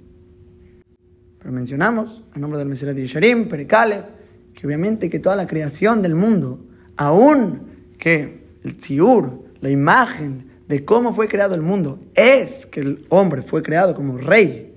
Pero 1.38 1.52
mencionamos, 1.52 2.22
en 2.34 2.40
nombre 2.42 2.58
del 2.58 2.68
de 2.68 3.02
Yesharim, 3.02 3.48
Perekalev, 3.48 4.04
que 4.54 4.66
obviamente 4.66 5.08
que 5.08 5.18
toda 5.18 5.36
la 5.36 5.46
creación 5.46 6.02
del 6.02 6.14
mundo, 6.14 6.60
aún 6.96 7.62
que 7.98 8.39
el 8.64 8.76
tziur, 8.76 9.44
la 9.60 9.70
imagen 9.70 10.46
de 10.68 10.84
cómo 10.84 11.12
fue 11.12 11.28
creado 11.28 11.54
el 11.54 11.62
mundo 11.62 11.98
es 12.14 12.66
que 12.66 12.80
el 12.80 13.06
hombre 13.08 13.42
fue 13.42 13.62
creado 13.62 13.94
como 13.94 14.18
rey, 14.18 14.74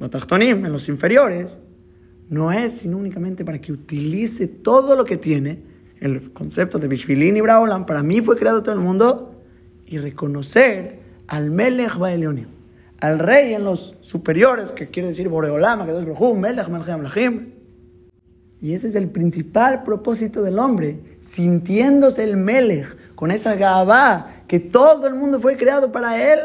en 0.00 0.72
los 0.72 0.88
inferiores, 0.88 1.58
no 2.28 2.52
es 2.52 2.72
sino 2.72 2.98
únicamente 2.98 3.44
para 3.44 3.60
que 3.60 3.72
utilice 3.72 4.48
todo 4.48 4.96
lo 4.96 5.04
que 5.04 5.16
tiene, 5.16 5.62
el 6.00 6.32
concepto 6.32 6.78
de 6.78 6.88
Bishvilin 6.88 7.36
y 7.36 7.40
Braolam, 7.40 7.86
para 7.86 8.02
mí 8.02 8.20
fue 8.20 8.36
creado 8.36 8.62
todo 8.62 8.74
el 8.74 8.80
mundo, 8.80 9.36
y 9.86 9.98
reconocer 9.98 10.98
al 11.28 11.50
Melech 11.50 11.96
Baelionim, 11.96 12.48
al 13.00 13.18
rey 13.18 13.54
en 13.54 13.64
los 13.64 13.96
superiores, 14.00 14.72
que 14.72 14.88
quiere 14.88 15.08
decir 15.08 15.28
Boreolam, 15.28 15.86
que 15.86 15.92
es 15.92 16.06
Melech 16.36 16.68
Melech 16.68 17.48
Y 18.60 18.72
ese 18.74 18.88
es 18.88 18.94
el 18.94 19.08
principal 19.08 19.82
propósito 19.82 20.42
del 20.42 20.58
hombre, 20.58 20.98
sintiéndose 21.20 22.24
el 22.24 22.36
Melech, 22.36 22.96
con 23.16 23.32
esa 23.32 23.56
Gabá 23.56 24.44
que 24.46 24.60
todo 24.60 25.08
el 25.08 25.16
mundo 25.16 25.40
fue 25.40 25.56
creado 25.56 25.90
para 25.90 26.32
él, 26.32 26.38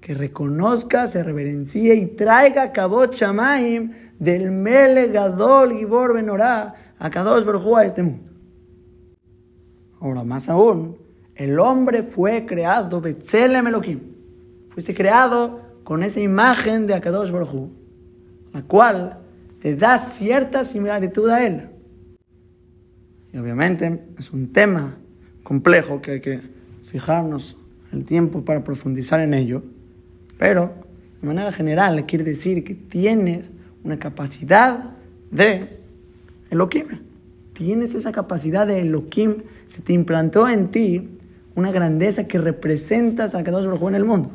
que 0.00 0.14
reconozca, 0.14 1.06
se 1.06 1.22
reverencie 1.22 1.94
y 1.94 2.06
traiga 2.06 2.72
Kabot 2.72 3.14
Shamaim 3.14 3.92
del 4.18 4.50
Mele 4.50 5.08
Gadol 5.08 5.74
Gibor 5.74 6.14
Benorá 6.14 6.74
a 6.98 7.10
Kadosh 7.10 7.44
Baruj 7.44 7.78
a 7.78 7.84
este 7.84 8.02
mundo. 8.02 8.32
Ahora, 10.00 10.24
más 10.24 10.48
aún, 10.48 10.98
el 11.36 11.60
hombre 11.60 12.02
fue 12.02 12.44
creado, 12.44 13.00
Betzelem 13.00 13.68
Elohim, 13.68 14.00
fuiste 14.70 14.92
creado 14.94 15.60
con 15.84 16.02
esa 16.02 16.20
imagen 16.20 16.86
de 16.86 16.94
Akadosh 16.94 17.30
Baruj 17.30 17.70
la 18.54 18.62
cual 18.62 19.18
te 19.60 19.74
da 19.74 19.98
cierta 19.98 20.64
similitud 20.64 21.28
a 21.28 21.44
él. 21.44 21.68
Y 23.32 23.38
obviamente 23.38 24.06
es 24.16 24.30
un 24.32 24.52
tema 24.52 24.96
complejo 25.44 26.02
que 26.02 26.10
hay 26.10 26.20
que 26.20 26.40
fijarnos 26.90 27.56
el 27.92 28.04
tiempo 28.04 28.44
para 28.44 28.64
profundizar 28.64 29.20
en 29.20 29.34
ello, 29.34 29.62
pero 30.36 30.74
de 31.20 31.28
manera 31.28 31.52
general 31.52 32.04
quiere 32.06 32.24
decir 32.24 32.64
que 32.64 32.74
tienes 32.74 33.52
una 33.84 33.98
capacidad 33.98 34.96
de 35.30 35.78
Elohim. 36.50 36.86
Tienes 37.52 37.94
esa 37.94 38.10
capacidad 38.10 38.66
de 38.66 38.80
Elohim, 38.80 39.42
se 39.68 39.80
te 39.80 39.92
implantó 39.92 40.48
en 40.48 40.70
ti 40.72 41.08
una 41.54 41.70
grandeza 41.70 42.26
que 42.26 42.38
representas 42.38 43.34
a 43.34 43.44
Kadosh 43.44 43.66
Baruj 43.66 43.88
en 43.88 43.94
el 43.94 44.04
mundo. 44.04 44.32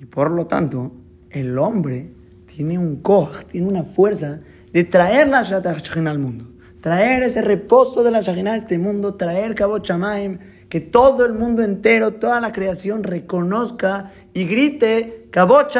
Y 0.00 0.04
por 0.04 0.30
lo 0.30 0.46
tanto, 0.46 0.92
el 1.30 1.58
hombre 1.58 2.10
tiene 2.46 2.78
un 2.78 2.96
koch, 2.96 3.44
tiene 3.44 3.66
una 3.66 3.82
fuerza 3.82 4.40
de 4.72 4.84
traer 4.84 5.28
la 5.28 5.42
Shatach 5.42 5.96
al 5.96 6.18
mundo, 6.18 6.46
traer 6.86 7.24
ese 7.24 7.42
reposo 7.42 8.04
de 8.04 8.12
la 8.12 8.20
Shekhinah 8.20 8.52
a 8.52 8.56
este 8.58 8.78
mundo, 8.78 9.16
traer 9.16 9.56
Kabot 9.56 9.84
Shamaim, 9.84 10.38
que 10.68 10.80
todo 10.80 11.26
el 11.26 11.32
mundo 11.32 11.64
entero, 11.64 12.12
toda 12.12 12.40
la 12.40 12.52
creación 12.52 13.02
reconozca 13.02 14.12
y 14.34 14.44
grite 14.44 15.26
Kabot 15.32 15.72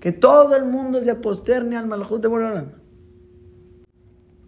que 0.00 0.10
todo 0.10 0.56
el 0.56 0.64
mundo 0.64 1.00
se 1.00 1.12
aposterne 1.12 1.76
al 1.76 1.86
Malhut 1.86 2.20
de 2.20 2.26
Borolam. 2.26 2.72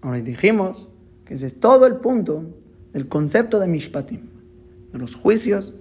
Ahora 0.01 0.19
dijimos 0.19 0.89
que 1.27 1.35
ese 1.35 1.47
es 1.47 1.61
todo 1.61 1.87
el 1.87 1.99
punto 1.99 2.43
del 2.93 3.07
concepto 3.07 3.61
de 3.61 3.69
Mishpatim, 3.69 4.23
de 4.93 4.99
los 4.99 5.15
juicios. 5.15 5.77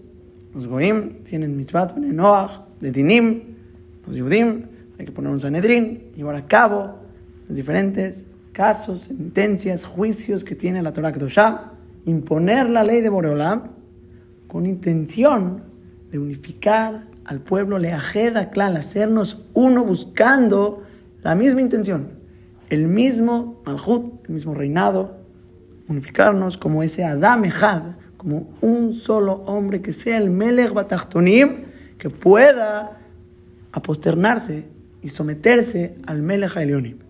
Los 0.54 0.68
Goim 0.68 1.24
tienen 1.24 1.58
Mishpat 1.58 1.98
Noach, 1.98 2.68
de 2.80 2.92
Dinim, 2.92 3.56
los 4.06 4.16
Yudim, 4.16 4.68
hay 5.00 5.08
que 5.08 5.12
poner 5.12 5.32
un 5.32 5.40
Sanedrín, 5.40 6.12
llevar 6.16 6.36
a 6.36 6.46
cabo 6.46 7.00
los 7.48 7.58
diferentes 7.58 8.28
casos, 8.54 9.02
sentencias, 9.02 9.84
juicios 9.84 10.44
que 10.46 10.56
tiene 10.56 10.82
la 10.82 10.94
Torah 10.94 11.12
Kedoshah, 11.12 11.74
imponer 12.06 12.70
la 12.70 12.84
ley 12.84 13.02
de 13.02 13.10
Boreolam 13.10 13.72
con 14.48 14.66
intención 14.66 15.64
de 16.12 16.20
unificar 16.20 17.08
al 17.26 17.40
pueblo, 17.42 17.80
le 17.80 17.92
ajeda, 17.92 18.52
claro, 18.52 18.78
hacernos 18.78 19.44
uno 19.54 19.84
buscando 19.84 20.84
la 21.24 21.36
misma 21.36 21.62
intención, 21.62 22.10
el 22.70 22.88
mismo 22.88 23.62
Malhut, 23.66 24.26
el 24.28 24.34
mismo 24.36 24.54
reinado, 24.54 25.18
unificarnos 25.88 26.58
como 26.58 26.84
ese 26.84 27.04
Adam 27.04 27.46
Ejad, 27.46 27.84
como 28.18 28.54
un 28.62 28.94
solo 28.94 29.44
hombre 29.48 29.82
que 29.82 29.94
sea 29.94 30.18
el 30.18 30.30
Melech 30.30 30.74
Batachtonim, 30.74 31.66
que 31.98 32.10
pueda 32.10 33.00
aposternarse 33.72 34.66
y 35.02 35.10
someterse 35.10 35.96
al 36.06 36.22
Melech 36.22 36.56
Elionim. 36.56 37.03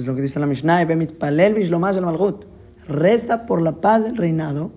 Es 0.00 0.06
lo 0.06 0.16
que 0.16 0.22
dice 0.22 0.40
la 0.40 0.46
Mishnah, 0.46 0.86
Palel 1.18 1.58
el 1.58 1.78
Malhut, 1.78 2.46
reza 2.88 3.44
por 3.44 3.60
la 3.60 3.82
paz 3.82 4.02
del 4.02 4.16
reinado 4.16 4.72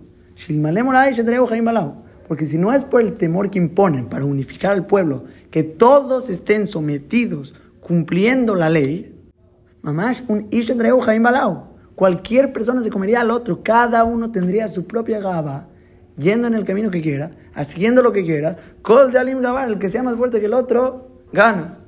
porque 2.27 2.46
si 2.46 2.58
no 2.58 2.74
es 2.74 2.84
por 2.84 3.01
el 3.01 3.13
temor 3.13 3.50
que 3.50 3.58
imponen 3.58 4.10
para 4.10 4.25
unificar 4.25 4.74
al 4.74 4.86
pueblo, 4.86 5.24
que 5.50 5.63
todos 5.63 6.30
estén 6.30 6.68
sometidos 6.68 7.56
cumpliendo 7.80 8.56
la 8.56 8.70
ley, 8.70 9.18
mamash 9.82 10.24
un 10.27 10.50
Cualquier 11.96 12.51
persona 12.51 12.84
se 12.84 12.89
comería 12.89 13.22
al 13.22 13.32
otro, 13.32 13.63
cada 13.63 14.03
uno 14.03 14.30
tendría 14.32 14.68
su 14.68 14.86
propia 14.88 15.22
gaba, 15.22 15.70
yendo 16.18 16.48
en 16.48 16.56
el 16.56 16.65
camino 16.65 16.92
que 16.92 17.01
quiera, 17.01 17.32
haciendo 17.53 18.01
lo 18.01 18.12
que 18.12 18.24
quiera. 18.24 18.58
Kol 18.82 19.12
de 19.13 19.20
Alim 19.20 19.39
Gabar, 19.39 19.70
el 19.70 19.80
que 19.80 19.89
sea 19.89 20.03
más 20.03 20.15
fuerte 20.18 20.42
que 20.42 20.48
el 20.48 20.53
otro, 20.53 21.24
gana. 21.32 21.80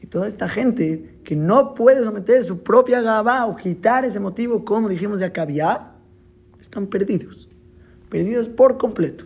Y 0.00 0.06
toda 0.06 0.26
esta 0.26 0.48
gente 0.48 1.13
que 1.24 1.34
no 1.34 1.74
puede 1.74 2.04
someter 2.04 2.44
su 2.44 2.62
propia 2.62 3.00
gaba 3.00 3.46
o 3.46 3.56
quitar 3.56 4.04
ese 4.04 4.20
motivo, 4.20 4.64
como 4.64 4.88
dijimos 4.88 5.20
de 5.20 5.26
Acabiá, 5.26 5.92
están 6.60 6.86
perdidos, 6.86 7.48
perdidos 8.10 8.48
por 8.48 8.76
completo. 8.76 9.24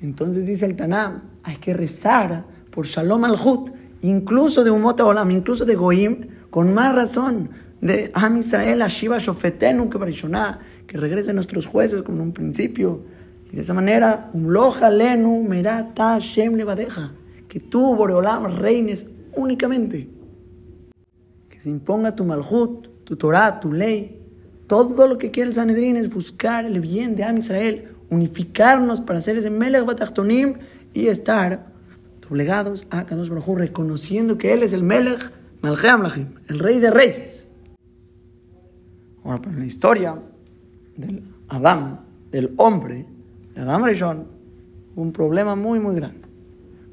Entonces 0.00 0.46
dice 0.46 0.64
el 0.64 0.74
Tanam, 0.74 1.22
hay 1.42 1.56
que 1.56 1.74
rezar 1.74 2.44
por 2.70 2.86
Shalom 2.86 3.24
al-Hut, 3.24 3.70
incluso 4.02 4.64
de 4.64 4.70
Umot 4.70 4.98
Olam, 5.00 5.30
incluso 5.30 5.64
de 5.64 5.74
Goim, 5.74 6.28
con 6.50 6.72
más 6.72 6.94
razón 6.94 7.50
de 7.80 8.10
Am 8.14 8.38
Israel, 8.38 8.82
Ashiva 8.82 9.18
Shofetenu, 9.18 9.90
que 9.90 9.98
que 10.86 10.96
regresen 10.96 11.34
nuestros 11.34 11.66
jueces 11.66 12.02
como 12.02 12.18
en 12.18 12.22
un 12.24 12.32
principio. 12.32 13.02
Y 13.52 13.56
de 13.56 13.62
esa 13.62 13.74
manera, 13.74 14.30
Umloja 14.32 14.90
Lenu, 14.90 15.42
Merata 15.42 16.18
Shem 16.18 16.54
Levadeja, 16.54 17.12
que 17.48 17.60
tú, 17.60 17.94
Boreolam, 17.94 18.58
reines 18.58 19.04
únicamente. 19.34 20.17
Que 21.58 21.62
se 21.62 21.70
imponga 21.70 22.14
tu 22.14 22.24
Malhut, 22.24 22.86
tu 23.02 23.16
Torah, 23.16 23.58
tu 23.58 23.72
ley, 23.72 24.22
todo 24.68 25.08
lo 25.08 25.18
que 25.18 25.32
quiere 25.32 25.48
el 25.48 25.56
Sanedrín 25.56 25.96
es 25.96 26.08
buscar 26.08 26.64
el 26.64 26.78
bien 26.78 27.16
de 27.16 27.24
Am 27.24 27.38
Israel, 27.38 27.96
unificarnos 28.10 29.00
para 29.00 29.18
hacer 29.18 29.36
ese 29.36 29.50
Melech 29.50 29.84
Batachtonim 29.84 30.54
y 30.94 31.08
estar 31.08 31.66
doblegados 32.20 32.86
a 32.90 33.06
Kadosh 33.06 33.30
Baruj 33.30 33.58
reconociendo 33.58 34.38
que 34.38 34.52
Él 34.52 34.62
es 34.62 34.72
el 34.72 34.84
Melech 34.84 35.32
Malcheam 35.60 36.04
Lachim, 36.04 36.28
el 36.46 36.60
Rey 36.60 36.78
de 36.78 36.92
Reyes. 36.92 37.44
Ahora, 39.24 39.40
pero 39.42 39.54
en 39.54 39.58
la 39.58 39.66
historia 39.66 40.16
del 40.96 41.24
Adam, 41.48 41.98
del 42.30 42.54
hombre, 42.58 43.04
de 43.52 43.60
Adam 43.62 43.84
Rishon, 43.84 44.28
un 44.94 45.10
problema 45.10 45.56
muy, 45.56 45.80
muy 45.80 45.96
grande. 45.96 46.20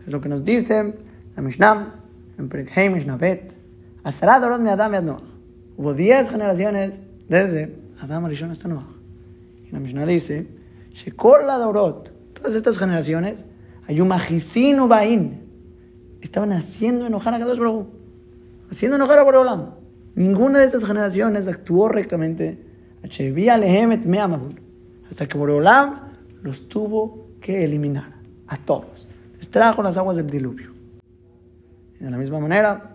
Es 0.07 0.11
lo 0.11 0.19
que 0.19 0.27
nos 0.27 0.43
dice 0.43 0.95
la 1.35 1.43
Mishnah, 1.43 1.93
en 2.39 2.49
Perek 2.49 2.91
Mishnah 2.91 3.19
Mi 4.05 4.69
Adam 4.69 5.17
Hubo 5.77 5.93
10 5.93 6.29
generaciones 6.29 7.01
desde 7.27 7.75
Adam 7.99 8.25
Arishon 8.25 8.51
hasta 8.51 8.67
Noah. 8.67 8.87
Y 9.67 9.71
la 9.71 9.79
Mishnah 9.79 10.05
dice, 10.05 10.47
la 11.45 11.57
Dorot, 11.57 12.13
todas 12.33 12.55
estas 12.55 12.77
generaciones, 12.77 13.45
hay 13.87 13.99
un 13.99 14.07
majicino 14.07 14.87
bain, 14.87 15.41
estaban 16.21 16.53
haciendo 16.53 17.07
enojar 17.07 17.33
a 17.33 17.39
Kadosh 17.39 17.59
Baruj 17.59 17.87
haciendo 18.69 18.97
enojar 18.97 19.19
a 19.19 19.23
Boreolam. 19.23 19.75
Ninguna 20.15 20.59
de 20.59 20.65
estas 20.65 20.83
generaciones 20.85 21.47
actuó 21.47 21.87
rectamente. 21.89 22.63
Hasta 23.03 23.23
que 25.27 25.37
Boreolam 25.37 26.11
los 26.41 26.67
tuvo 26.67 27.27
que 27.41 27.63
eliminar 27.63 28.15
a 28.47 28.57
todos. 28.57 29.07
Les 29.37 29.49
trajo 29.49 29.83
las 29.83 29.97
aguas 29.97 30.17
del 30.17 30.27
diluvio. 30.27 30.71
Y 31.99 32.03
de 32.03 32.11
la 32.11 32.17
misma 32.17 32.39
manera, 32.39 32.94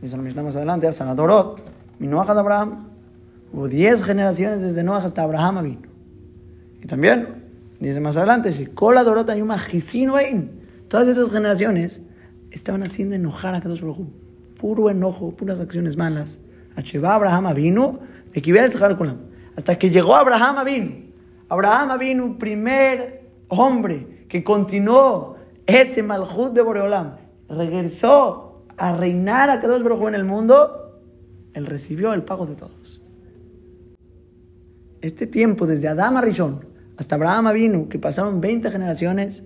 dice 0.00 0.16
la 0.16 0.22
Mishnah 0.22 0.42
más 0.42 0.56
adelante, 0.56 0.86
hasta 0.86 1.04
la 1.04 1.14
Dorot, 1.14 1.62
mi 1.98 2.06
Noah 2.06 2.32
de 2.32 2.40
Abraham, 2.40 2.88
hubo 3.52 3.68
10 3.68 4.02
generaciones 4.02 4.62
desde 4.62 4.82
Noah 4.82 5.04
hasta 5.04 5.22
Abraham 5.22 5.62
vino. 5.64 5.88
Y 6.82 6.86
también, 6.86 7.44
dice 7.80 8.00
más 8.00 8.16
adelante, 8.16 8.52
si 8.52 8.66
Kola 8.66 9.02
Dorot 9.04 9.28
hay 9.30 9.42
un 9.42 9.50
Todas 10.88 11.08
esas 11.08 11.30
generaciones 11.30 12.00
estaban 12.50 12.82
haciendo 12.82 13.14
enojar 13.14 13.54
a 13.54 13.60
Kadosh 13.60 13.80
Baruj 13.80 14.06
Puro 14.58 14.88
enojo, 14.88 15.32
puras 15.32 15.60
acciones 15.60 15.96
malas. 15.96 16.38
Acheva 16.76 17.14
Abraham 17.14 17.54
vino, 17.54 18.00
hasta 19.56 19.78
que 19.78 19.90
llegó 19.90 20.14
Abraham 20.14 20.64
vino. 20.64 20.90
Abraham 21.48 21.98
vino, 21.98 22.38
primer 22.38 23.22
hombre 23.48 24.24
que 24.28 24.42
continuó 24.42 25.36
ese 25.66 26.02
malhut 26.02 26.52
de 26.52 26.62
Boreolam, 26.62 27.16
regresó 27.48 28.45
a 28.76 28.94
reinar 28.94 29.50
a 29.50 29.60
Kadosh 29.60 29.82
Baruj 29.82 30.08
en 30.08 30.14
el 30.14 30.24
mundo, 30.24 31.00
él 31.54 31.66
recibió 31.66 32.12
el 32.12 32.22
pago 32.22 32.46
de 32.46 32.54
todos. 32.54 33.00
Este 35.00 35.26
tiempo, 35.26 35.66
desde 35.66 35.88
Adama 35.88 36.20
Rishon 36.20 36.64
hasta 36.96 37.14
Abraham 37.14 37.52
vino, 37.52 37.88
que 37.88 37.98
pasaron 37.98 38.40
20 38.40 38.70
generaciones, 38.70 39.44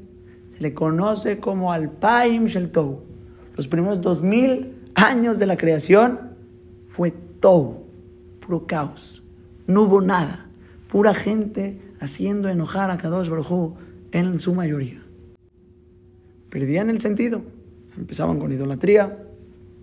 le 0.59 0.75
conoce 0.75 1.39
como 1.39 1.73
Alpaim 1.73 2.47
Sheltou. 2.47 3.03
Los 3.57 3.67
primeros 3.67 4.01
dos 4.01 4.23
mil 4.23 4.77
años 4.95 5.39
de 5.39 5.47
la 5.47 5.57
creación 5.57 6.37
fue 6.85 7.11
todo, 7.11 7.85
puro 8.45 8.67
caos. 8.67 9.23
No 9.67 9.83
hubo 9.83 10.01
nada, 10.01 10.47
pura 10.91 11.15
gente 11.15 11.81
haciendo 12.01 12.49
enojar 12.49 12.91
a 12.91 12.97
Kadosh 12.97 13.29
Baruj 13.29 13.75
en 14.13 14.41
su 14.41 14.55
mayoría. 14.55 15.03
Perdían 16.51 16.91
el 16.91 17.01
sentido. 17.01 17.43
Empezaban 17.97 18.39
con 18.39 18.53
idolatría, 18.53 19.19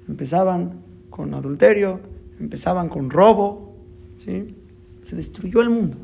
empezaban 0.07 0.81
con 1.09 1.33
adulterio, 1.33 1.99
empezaban 2.39 2.89
con 2.89 3.09
robo. 3.09 3.75
¿sí? 4.17 4.55
Se 5.03 5.15
destruyó 5.15 5.61
el 5.61 5.69
mundo. 5.69 5.97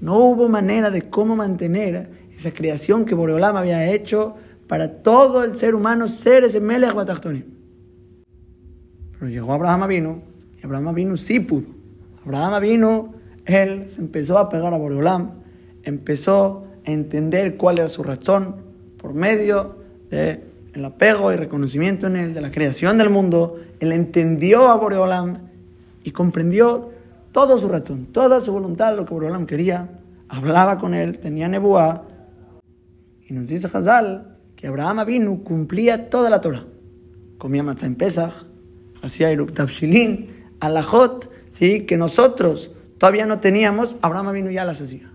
No 0.00 0.18
hubo 0.18 0.48
manera 0.48 0.90
de 0.90 1.02
cómo 1.02 1.36
mantener 1.36 2.08
esa 2.36 2.52
creación 2.52 3.04
que 3.04 3.14
Boreolam 3.14 3.56
había 3.56 3.90
hecho 3.92 4.34
para 4.66 5.02
todo 5.02 5.44
el 5.44 5.56
ser 5.56 5.74
humano 5.74 6.08
ser 6.08 6.44
ese 6.44 6.60
Melech. 6.60 6.94
Pero 9.18 9.30
llegó 9.30 9.52
Abraham 9.52 9.88
vino 9.88 10.22
y 10.60 10.64
Abraham 10.64 10.94
vino 10.94 11.16
sí 11.16 11.40
pudo. 11.40 11.66
Abraham 12.24 12.62
vino, 12.62 13.14
él 13.44 13.90
se 13.90 14.00
empezó 14.00 14.38
a 14.38 14.48
pegar 14.48 14.72
a 14.72 14.76
Boreolam, 14.76 15.30
empezó 15.82 16.64
a 16.86 16.90
entender 16.90 17.56
cuál 17.56 17.78
era 17.78 17.88
su 17.88 18.02
razón 18.02 18.56
por 18.96 19.14
medio 19.14 19.76
del 20.10 20.40
el 20.74 20.84
apego 20.84 21.32
y 21.32 21.36
reconocimiento 21.36 22.06
en 22.06 22.16
él 22.16 22.34
de 22.34 22.40
la 22.40 22.50
creación 22.50 22.98
del 22.98 23.10
mundo. 23.10 23.60
Él 23.80 23.92
entendió 23.92 24.68
a 24.68 24.76
Boreolam 24.76 25.38
y 26.04 26.12
comprendió 26.12 26.90
toda 27.32 27.58
su 27.58 27.68
razón, 27.68 28.06
toda 28.06 28.40
su 28.40 28.52
voluntad, 28.52 28.96
lo 28.96 29.04
que 29.04 29.14
Boreolam 29.14 29.46
quería. 29.46 29.88
Hablaba 30.28 30.78
con 30.78 30.94
él, 30.94 31.18
tenía 31.18 31.48
nebuá 31.48 32.04
y 33.28 33.34
nos 33.34 33.48
dice 33.48 33.68
Hazal 33.72 34.36
que 34.56 34.66
Abraham 34.66 35.00
Avinu 35.00 35.42
cumplía 35.42 36.10
toda 36.10 36.30
la 36.30 36.40
Torah. 36.40 36.64
Comía 37.38 37.62
matzah 37.62 37.86
en 37.86 37.96
Pesach, 37.96 38.32
hacía 39.02 39.32
Shilin, 39.32 40.30
alajot, 40.60 41.30
¿sí? 41.48 41.82
que 41.86 41.96
nosotros 41.96 42.70
todavía 42.98 43.26
no 43.26 43.40
teníamos, 43.40 43.96
Abraham 44.02 44.28
Avinu 44.28 44.50
ya 44.50 44.64
las 44.64 44.80
hacía. 44.80 45.10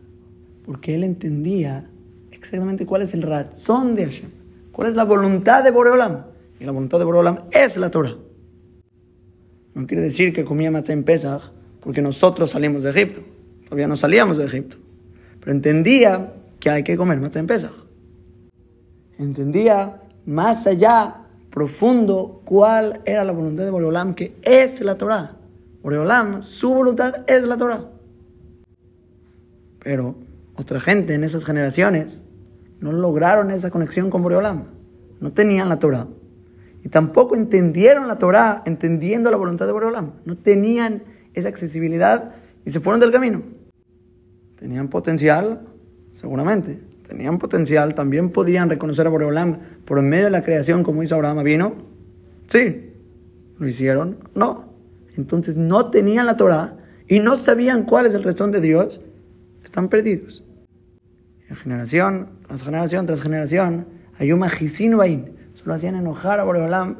Porque 0.65 0.95
él 0.95 1.03
entendía 1.03 1.89
exactamente 2.31 2.85
cuál 2.85 3.03
es 3.03 3.13
el 3.13 3.21
razón 3.21 3.95
de 3.95 4.05
Hashem, 4.05 4.29
cuál 4.77 4.89
es 4.89 4.95
la 4.95 5.03
voluntad 5.03 5.63
de 5.63 5.71
Boreolam. 5.71 6.25
Y 6.59 6.65
la 6.65 6.71
voluntad 6.71 6.99
de 6.99 7.05
Boreolam 7.05 7.39
es 7.51 7.75
la 7.77 7.89
Torah. 7.91 8.15
No 9.73 9.87
quiere 9.87 10.03
decir 10.03 10.31
que 10.31 10.45
comía 10.45 10.71
matzah 10.71 10.93
en 10.93 11.03
Pesach 11.03 11.51
porque 11.81 12.01
nosotros 12.01 12.51
salimos 12.51 12.83
de 12.83 12.91
Egipto. 12.91 13.21
Todavía 13.65 13.87
no 13.87 13.97
salíamos 13.97 14.37
de 14.37 14.45
Egipto. 14.45 14.77
Pero 15.39 15.51
entendía 15.51 16.33
que 16.59 16.69
hay 16.69 16.83
que 16.83 16.95
comer 16.95 17.19
matzah 17.19 17.39
en 17.39 17.47
Pesach 17.47 17.87
entendía 19.17 20.01
más 20.25 20.67
allá, 20.67 21.23
profundo, 21.49 22.41
cuál 22.45 23.01
era 23.05 23.23
la 23.23 23.31
voluntad 23.31 23.63
de 23.63 23.71
Boreolam, 23.71 24.13
que 24.13 24.35
es 24.43 24.81
la 24.81 24.95
Torah. 24.95 25.37
Boreolam, 25.81 26.43
su 26.43 26.73
voluntad 26.73 27.15
es 27.27 27.43
la 27.43 27.57
Torah. 27.57 27.89
Pero 29.79 30.15
otra 30.55 30.79
gente 30.79 31.13
en 31.13 31.23
esas 31.23 31.45
generaciones 31.45 32.23
no 32.79 32.91
lograron 32.91 33.51
esa 33.51 33.71
conexión 33.71 34.09
con 34.09 34.21
Boreolam. 34.23 34.65
No 35.19 35.31
tenían 35.33 35.69
la 35.69 35.79
Torah. 35.79 36.07
Y 36.83 36.89
tampoco 36.89 37.35
entendieron 37.35 38.07
la 38.07 38.17
Torah 38.17 38.63
entendiendo 38.65 39.31
la 39.31 39.37
voluntad 39.37 39.65
de 39.65 39.71
Boreolam. 39.71 40.13
No 40.25 40.37
tenían 40.37 41.03
esa 41.33 41.49
accesibilidad 41.49 42.35
y 42.65 42.69
se 42.69 42.79
fueron 42.79 42.99
del 42.99 43.11
camino. 43.11 43.41
Tenían 44.57 44.87
potencial, 44.87 45.67
seguramente, 46.13 46.79
tenían 47.07 47.39
potencial, 47.39 47.93
también 47.93 48.31
podían 48.31 48.69
reconocer 48.69 49.07
a 49.07 49.09
Boreolam 49.09 49.59
por 49.85 50.01
medio 50.01 50.25
de 50.25 50.31
la 50.31 50.43
creación 50.43 50.83
como 50.83 51.03
hizo 51.03 51.15
Abraham 51.15 51.43
vino. 51.43 51.75
Sí, 52.47 52.93
lo 53.57 53.67
hicieron, 53.67 54.17
no. 54.35 54.73
Entonces 55.15 55.57
no 55.57 55.89
tenían 55.89 56.25
la 56.25 56.37
Torah 56.37 56.77
y 57.07 57.19
no 57.19 57.37
sabían 57.37 57.83
cuál 57.83 58.05
es 58.05 58.13
el 58.13 58.23
restón 58.23 58.51
de 58.51 58.61
Dios, 58.61 59.01
están 59.63 59.89
perdidos. 59.89 60.43
En 61.49 61.55
generación 61.55 62.29
tras 62.47 62.63
generación 62.63 63.05
tras 63.05 63.21
generación, 63.21 63.87
hay 64.19 64.31
un 64.31 64.39
Bain, 64.97 65.35
solo 65.53 65.73
hacían 65.73 65.95
enojar 65.95 66.39
a 66.39 66.43
Boreolam, 66.43 66.97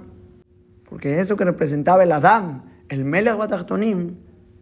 porque 0.90 1.20
eso 1.20 1.36
que 1.36 1.46
representaba 1.46 2.04
el 2.04 2.12
Adam, 2.12 2.64
el 2.90 3.04
Melech 3.04 3.38
Batachtonim, 3.38 4.16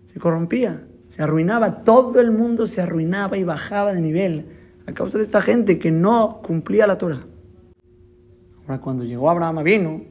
se 0.06 0.20
corrompía, 0.20 0.84
se 1.10 1.22
arruinaba, 1.22 1.84
todo 1.84 2.20
el 2.20 2.32
mundo 2.32 2.66
se 2.66 2.82
arruinaba 2.82 3.38
y 3.38 3.44
bajaba 3.44 3.94
de 3.94 4.02
nivel 4.02 4.46
a 4.88 4.94
causa 4.94 5.18
de 5.18 5.24
esta 5.24 5.42
gente 5.42 5.80
que 5.80 5.92
no 5.92 6.42
cumplía 6.44 6.88
la 6.88 6.98
Torah. 6.98 7.26
Ahora, 8.64 8.82
cuando 8.82 9.04
llegó 9.04 9.30
Abraham 9.30 9.64
vino, 9.64 10.02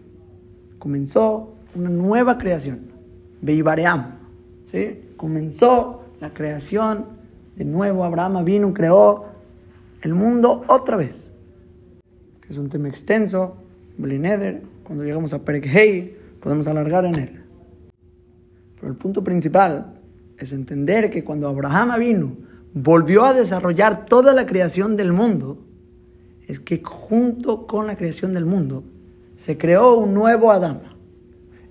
comenzó 0.79 1.49
una 1.75 1.91
nueva 1.91 2.39
creación, 2.39 2.93
Beibaream. 3.41 4.19
¿sí? 4.65 5.13
Comenzó 5.17 6.05
la 6.21 6.33
creación 6.33 7.07
de 7.57 7.65
nuevo. 7.65 8.05
Abraham 8.05 8.45
vino, 8.45 8.73
creó 8.73 9.34
el 10.05 10.15
mundo 10.15 10.63
otra 10.69 10.97
vez. 10.97 11.33
Que 12.41 12.49
es 12.51 12.59
un 12.59 12.69
tema 12.69 12.89
extenso, 12.89 13.57
Blineder. 13.97 14.63
Cuando 14.85 15.03
llegamos 15.03 15.33
a 15.33 15.45
Perek 15.45 16.41
podemos 16.41 16.69
alargar 16.69 17.07
en 17.07 17.15
él. 17.15 17.45
Pero 18.77 18.89
el 18.89 18.99
punto 18.99 19.25
principal 19.25 19.95
es 20.39 20.53
entender 20.53 21.11
que 21.11 21.25
cuando 21.25 21.49
Abraham 21.49 21.99
vino, 21.99 22.37
volvió 22.75 23.25
a 23.25 23.33
desarrollar 23.33 24.05
toda 24.05 24.35
la 24.35 24.45
creación 24.45 24.97
del 24.97 25.13
mundo, 25.13 25.59
es 26.47 26.61
que 26.61 26.83
junto 26.85 27.67
con 27.67 27.87
la 27.87 27.97
creación 27.97 28.35
del 28.35 28.45
mundo 28.45 28.85
se 29.37 29.57
creó 29.57 29.97
un 29.97 30.13
nuevo 30.13 30.51
Adán. 30.51 30.83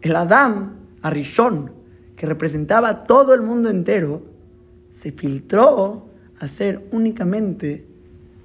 El 0.01 0.15
Adán, 0.15 0.77
Arishon, 1.03 1.71
que 2.15 2.25
representaba 2.25 3.03
todo 3.03 3.35
el 3.35 3.43
mundo 3.43 3.69
entero, 3.69 4.23
se 4.91 5.11
filtró 5.11 6.07
a 6.39 6.47
ser 6.47 6.87
únicamente 6.91 7.92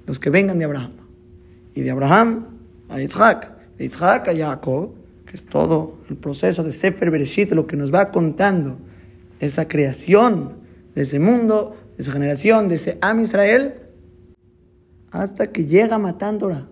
los 0.09 0.17
que 0.17 0.31
vengan 0.31 0.57
de 0.57 0.65
Abraham. 0.65 0.93
Y 1.75 1.81
de 1.81 1.91
Abraham 1.91 2.47
a 2.89 2.99
Isaac, 2.99 3.51
de 3.77 3.85
Isaac 3.85 4.27
a 4.29 4.35
Jacob, 4.35 4.95
que 5.27 5.37
es 5.37 5.45
todo 5.45 5.99
el 6.09 6.17
proceso 6.17 6.63
de 6.63 6.71
Sefer 6.71 7.11
Bereshit, 7.11 7.51
lo 7.51 7.67
que 7.67 7.77
nos 7.77 7.93
va 7.93 8.09
contando 8.09 8.79
esa 9.39 9.67
creación 9.67 10.53
de 10.95 11.03
ese 11.03 11.19
mundo, 11.19 11.75
de 11.95 12.01
esa 12.01 12.11
generación, 12.11 12.69
de 12.69 12.75
ese 12.75 12.97
Am 13.01 13.19
Israel, 13.19 13.75
hasta 15.11 15.51
que 15.51 15.65
llega 15.65 15.99
Matan 15.99 16.39
Torah. 16.39 16.67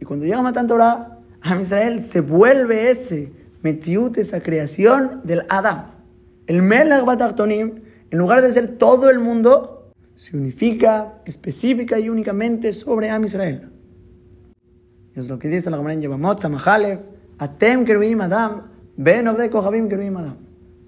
Y 0.00 0.06
cuando 0.06 0.24
llega 0.24 0.40
Matan 0.40 0.66
Torah, 0.66 1.18
Am 1.42 1.60
Israel 1.60 2.00
se 2.00 2.22
vuelve 2.22 2.90
ese 2.90 3.30
Metiut, 3.60 4.16
esa 4.16 4.42
creación 4.42 5.20
del 5.24 5.44
Adam. 5.50 5.88
El 6.46 6.62
Melach 6.62 7.04
Batachtonim, 7.04 7.82
en 8.10 8.18
lugar 8.18 8.40
de 8.40 8.50
ser 8.50 8.78
todo 8.78 9.10
el 9.10 9.18
mundo, 9.18 9.77
se 10.18 10.36
unifica 10.36 11.22
específica 11.24 11.96
y 12.00 12.08
únicamente 12.08 12.72
sobre 12.72 13.08
Am 13.08 13.24
Israel. 13.24 13.70
Es 15.14 15.28
lo 15.28 15.38
que 15.38 15.48
dice 15.48 15.70
la 15.70 15.76
Gemara 15.76 15.94
en 15.94 16.02
Yevamot, 16.02 16.40
Samachalev, 16.40 16.98
Atem 17.38 17.84
Keruim 17.84 18.20
Adam, 18.20 18.62
Ben 18.96 19.28
Obde 19.28 19.48
Kohabim 19.48 19.88
Keruim 19.88 20.16
Adam. 20.16 20.36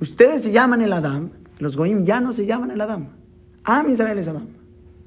Ustedes 0.00 0.42
se 0.42 0.50
llaman 0.50 0.82
el 0.82 0.92
Adam, 0.92 1.30
los 1.60 1.76
Goim 1.76 2.04
ya 2.04 2.20
no 2.20 2.32
se 2.32 2.44
llaman 2.44 2.72
el 2.72 2.80
Adam. 2.80 3.06
Am 3.62 3.88
Israel 3.88 4.18
es 4.18 4.26
Adam. 4.26 4.48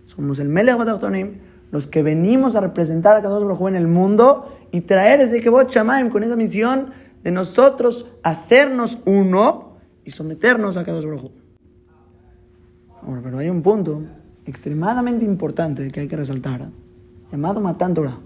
Somos 0.05 0.39
el 0.39 0.47
Melech 0.47 0.77
Batachtonim, 0.77 1.39
los 1.71 1.87
que 1.87 2.01
venimos 2.01 2.55
a 2.55 2.61
representar 2.61 3.17
a 3.17 3.21
Kadosh 3.21 3.43
Baruj 3.43 3.67
en 3.67 3.75
el 3.75 3.89
mundo 3.89 4.57
y 4.71 4.81
traer 4.81 5.19
ese 5.19 5.41
Kebot 5.41 5.69
Shamaim 5.69 6.09
con 6.09 6.23
esa 6.23 6.37
misión 6.37 6.93
de 7.23 7.31
nosotros 7.31 8.09
hacernos 8.23 8.99
uno 9.03 9.79
y 10.05 10.11
someternos 10.11 10.77
a 10.77 10.85
Kadosh 10.85 11.05
Baruj 11.05 11.42
Ahora, 13.05 13.21
pero 13.23 13.37
hay 13.39 13.49
un 13.49 13.61
punto 13.61 14.03
extremadamente 14.45 15.25
importante 15.25 15.89
que 15.89 16.01
hay 16.01 16.07
que 16.07 16.15
resaltar, 16.15 16.69
llamado 17.31 17.59
Matan 17.59 17.93
Torah. 17.93 18.19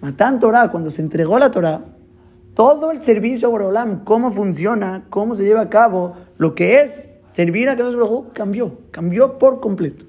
Matan 0.00 0.38
Torah, 0.38 0.70
cuando 0.70 0.90
se 0.90 1.02
entregó 1.02 1.38
la 1.38 1.50
Torah, 1.50 1.84
todo 2.54 2.90
el 2.90 3.02
servicio 3.02 3.48
a 3.48 3.50
Borolam, 3.50 4.04
cómo 4.04 4.30
funciona, 4.30 5.06
cómo 5.08 5.34
se 5.34 5.44
lleva 5.44 5.62
a 5.62 5.70
cabo, 5.70 6.14
lo 6.36 6.54
que 6.54 6.82
es 6.82 7.10
servir 7.26 7.68
a 7.68 7.76
Kadosh 7.76 7.96
Baruj 7.96 8.32
cambió, 8.32 8.78
cambió 8.90 9.38
por 9.38 9.60
completo. 9.60 10.04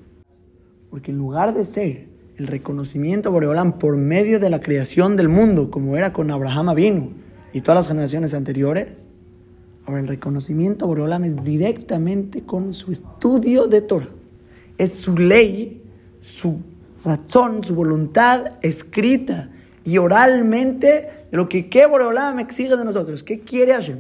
Porque 0.90 1.12
en 1.12 1.18
lugar 1.18 1.54
de 1.54 1.64
ser 1.64 2.08
el 2.38 2.48
reconocimiento 2.48 3.30
a 3.30 3.32
Boreolam 3.32 3.78
por 3.78 3.96
medio 3.96 4.40
de 4.40 4.50
la 4.50 4.60
creación 4.60 5.16
del 5.16 5.30
mundo, 5.30 5.72
como 5.72 5.96
era 5.96 6.12
con 6.12 6.32
Abraham 6.32 6.70
Avinu 6.70 7.12
y 7.54 7.62
todas 7.62 7.78
las 7.78 7.88
generaciones 7.88 8.34
anteriores, 8.34 9.06
ahora 9.86 10.02
el 10.02 10.08
reconocimiento 10.08 10.86
a 10.86 10.88
Boreolam 10.88 11.24
es 11.26 11.44
directamente 11.44 12.44
con 12.44 12.74
su 12.74 12.92
estudio 12.92 13.68
de 13.68 13.82
Torah. 13.82 14.10
Es 14.78 14.94
su 14.94 15.18
ley, 15.18 15.84
su 16.22 16.60
razón, 17.04 17.64
su 17.64 17.76
voluntad 17.76 18.46
escrita 18.62 19.50
y 19.84 19.98
oralmente 19.98 21.26
de 21.30 21.38
lo 21.38 21.50
que 21.50 21.70
¿qué 21.70 21.86
Boreolam 21.86 22.40
exige 22.40 22.76
de 22.76 22.86
nosotros. 22.86 23.24
¿Qué 23.24 23.42
quiere 23.42 23.74
Hashem? 23.74 24.00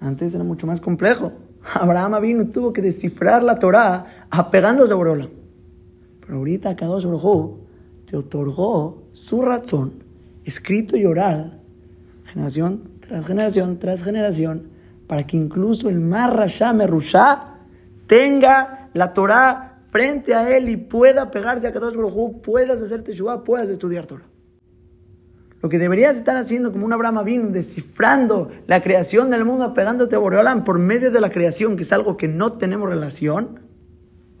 Antes 0.00 0.34
era 0.34 0.44
mucho 0.44 0.66
más 0.66 0.80
complejo. 0.80 1.32
Abraham 1.74 2.20
vino 2.22 2.46
tuvo 2.48 2.72
que 2.72 2.82
descifrar 2.82 3.42
la 3.42 3.56
Torah 3.56 4.06
apegándose 4.30 4.92
a 4.92 4.96
Boreolam. 4.96 5.30
Pero 6.20 6.38
ahorita 6.38 6.76
Kadosh 6.76 7.06
Baruj 7.06 7.58
te 8.06 8.16
otorgó 8.16 9.08
su 9.12 9.42
razón, 9.42 10.04
escrito 10.44 10.96
y 10.96 11.04
oral, 11.04 11.60
generación 12.24 12.90
tras 13.06 13.26
generación 13.26 13.78
tras 13.78 14.02
generación, 14.02 14.68
para 15.06 15.26
que 15.26 15.36
incluso 15.36 15.88
el 15.88 16.00
más 16.00 16.32
Rasha 16.32 16.72
Merusha 16.72 17.56
tenga 18.06 18.88
la 18.94 19.12
Torah 19.12 19.82
frente 19.90 20.34
a 20.34 20.56
él 20.56 20.68
y 20.68 20.76
pueda 20.76 21.30
pegarse 21.30 21.66
a 21.66 21.72
Kadosh 21.72 21.94
Baruj 21.94 22.40
puedas 22.42 22.80
hacer 22.80 23.02
Teshuvah, 23.02 23.44
puedas 23.44 23.68
estudiar 23.68 24.06
Torah. 24.06 24.24
Lo 25.62 25.68
que 25.68 25.78
deberías 25.78 26.16
estar 26.16 26.36
haciendo 26.36 26.72
como 26.72 26.84
un 26.84 26.92
Abraham 26.92 27.24
vino, 27.24 27.48
descifrando 27.48 28.50
la 28.66 28.82
creación 28.82 29.30
del 29.30 29.44
mundo, 29.44 29.72
pegándote 29.72 30.16
a 30.16 30.18
Boreolam 30.18 30.64
por 30.64 30.78
medio 30.78 31.10
de 31.10 31.20
la 31.20 31.30
creación, 31.30 31.76
que 31.76 31.84
es 31.84 31.92
algo 31.92 32.16
que 32.16 32.28
no 32.28 32.52
tenemos 32.52 32.88
relación. 32.88 33.60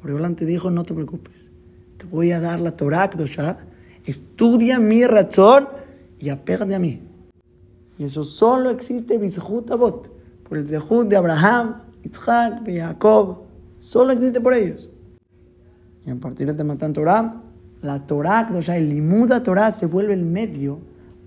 Boreolam 0.02 0.34
te 0.34 0.44
dijo, 0.44 0.70
no 0.70 0.82
te 0.82 0.92
preocupes, 0.92 1.50
te 1.96 2.04
voy 2.04 2.32
a 2.32 2.40
dar 2.40 2.60
la 2.60 2.76
Torah 2.76 3.08
Kdosha, 3.08 3.58
estudia 4.04 4.78
mi 4.78 5.06
razón 5.06 5.68
y 6.18 6.28
apégate 6.28 6.74
a 6.74 6.78
mí. 6.78 7.00
Y 7.98 8.04
eso 8.04 8.24
solo 8.24 8.70
existe 8.70 9.18
Bizhut 9.18 9.70
Abot, 9.70 10.10
por 10.48 10.58
el 10.58 10.66
Zehut 10.66 11.08
de 11.08 11.16
Abraham, 11.16 11.82
Isaac 12.02 12.66
y 12.66 12.78
Jacob. 12.78 13.44
Solo 13.78 14.12
existe 14.12 14.40
por 14.40 14.54
ellos. 14.54 14.90
Y 16.06 16.10
a 16.10 16.16
partir 16.16 16.52
de 16.54 16.64
Matan 16.64 16.92
Torah, 16.92 17.42
la 17.82 18.06
Torah 18.06 18.48
el 18.76 18.88
Limuda 18.88 19.42
Torah 19.42 19.70
se 19.70 19.86
vuelve 19.86 20.14
el 20.14 20.24
medio 20.24 20.78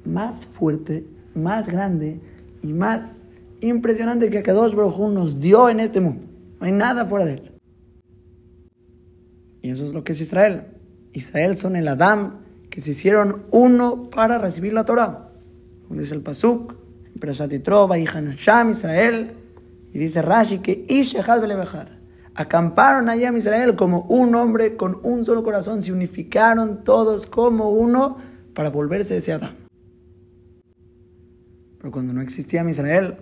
más 0.05 0.45
fuerte, 0.45 1.05
más 1.35 1.67
grande 1.67 2.19
y 2.63 2.73
más 2.73 3.21
impresionante 3.61 4.29
que 4.29 4.39
Akadosh 4.39 4.73
Baruj 4.73 5.11
nos 5.11 5.39
dio 5.39 5.69
en 5.69 5.79
este 5.79 5.99
mundo. 5.99 6.25
No 6.59 6.65
hay 6.65 6.71
nada 6.71 7.05
fuera 7.05 7.25
de 7.25 7.33
él. 7.33 7.51
Y 9.61 9.69
eso 9.69 9.85
es 9.85 9.93
lo 9.93 10.03
que 10.03 10.13
es 10.13 10.21
Israel. 10.21 10.65
Israel 11.13 11.57
son 11.57 11.75
el 11.75 11.87
Adam 11.87 12.39
que 12.69 12.81
se 12.81 12.91
hicieron 12.91 13.43
uno 13.51 14.09
para 14.09 14.37
recibir 14.37 14.73
la 14.73 14.85
Torah. 14.85 15.26
Dice 15.89 16.13
el 16.13 16.21
Pasuk, 16.21 16.75
en 17.13 17.19
Perashat 17.19 17.49
Yitrova, 17.49 17.97
Sham, 17.97 18.71
Israel, 18.71 19.31
y 19.93 19.97
dice 19.97 20.21
Rashi 20.21 20.59
que 20.59 20.85
Ishehad 20.87 21.41
Belebechad. 21.41 21.87
Acamparon 22.35 23.09
allá 23.09 23.29
en 23.29 23.37
Israel 23.37 23.75
como 23.75 24.01
un 24.09 24.35
hombre 24.35 24.75
con 24.75 24.99
un 25.01 25.25
solo 25.25 25.43
corazón, 25.43 25.81
se 25.81 25.91
unificaron 25.91 26.83
todos 26.83 27.25
como 27.25 27.71
uno 27.71 28.17
para 28.53 28.69
volverse 28.69 29.17
ese 29.17 29.33
Adam. 29.33 29.55
Pero 31.79 31.91
cuando 31.91 32.13
no 32.13 32.21
existía 32.21 32.67
Israel, 32.69 33.15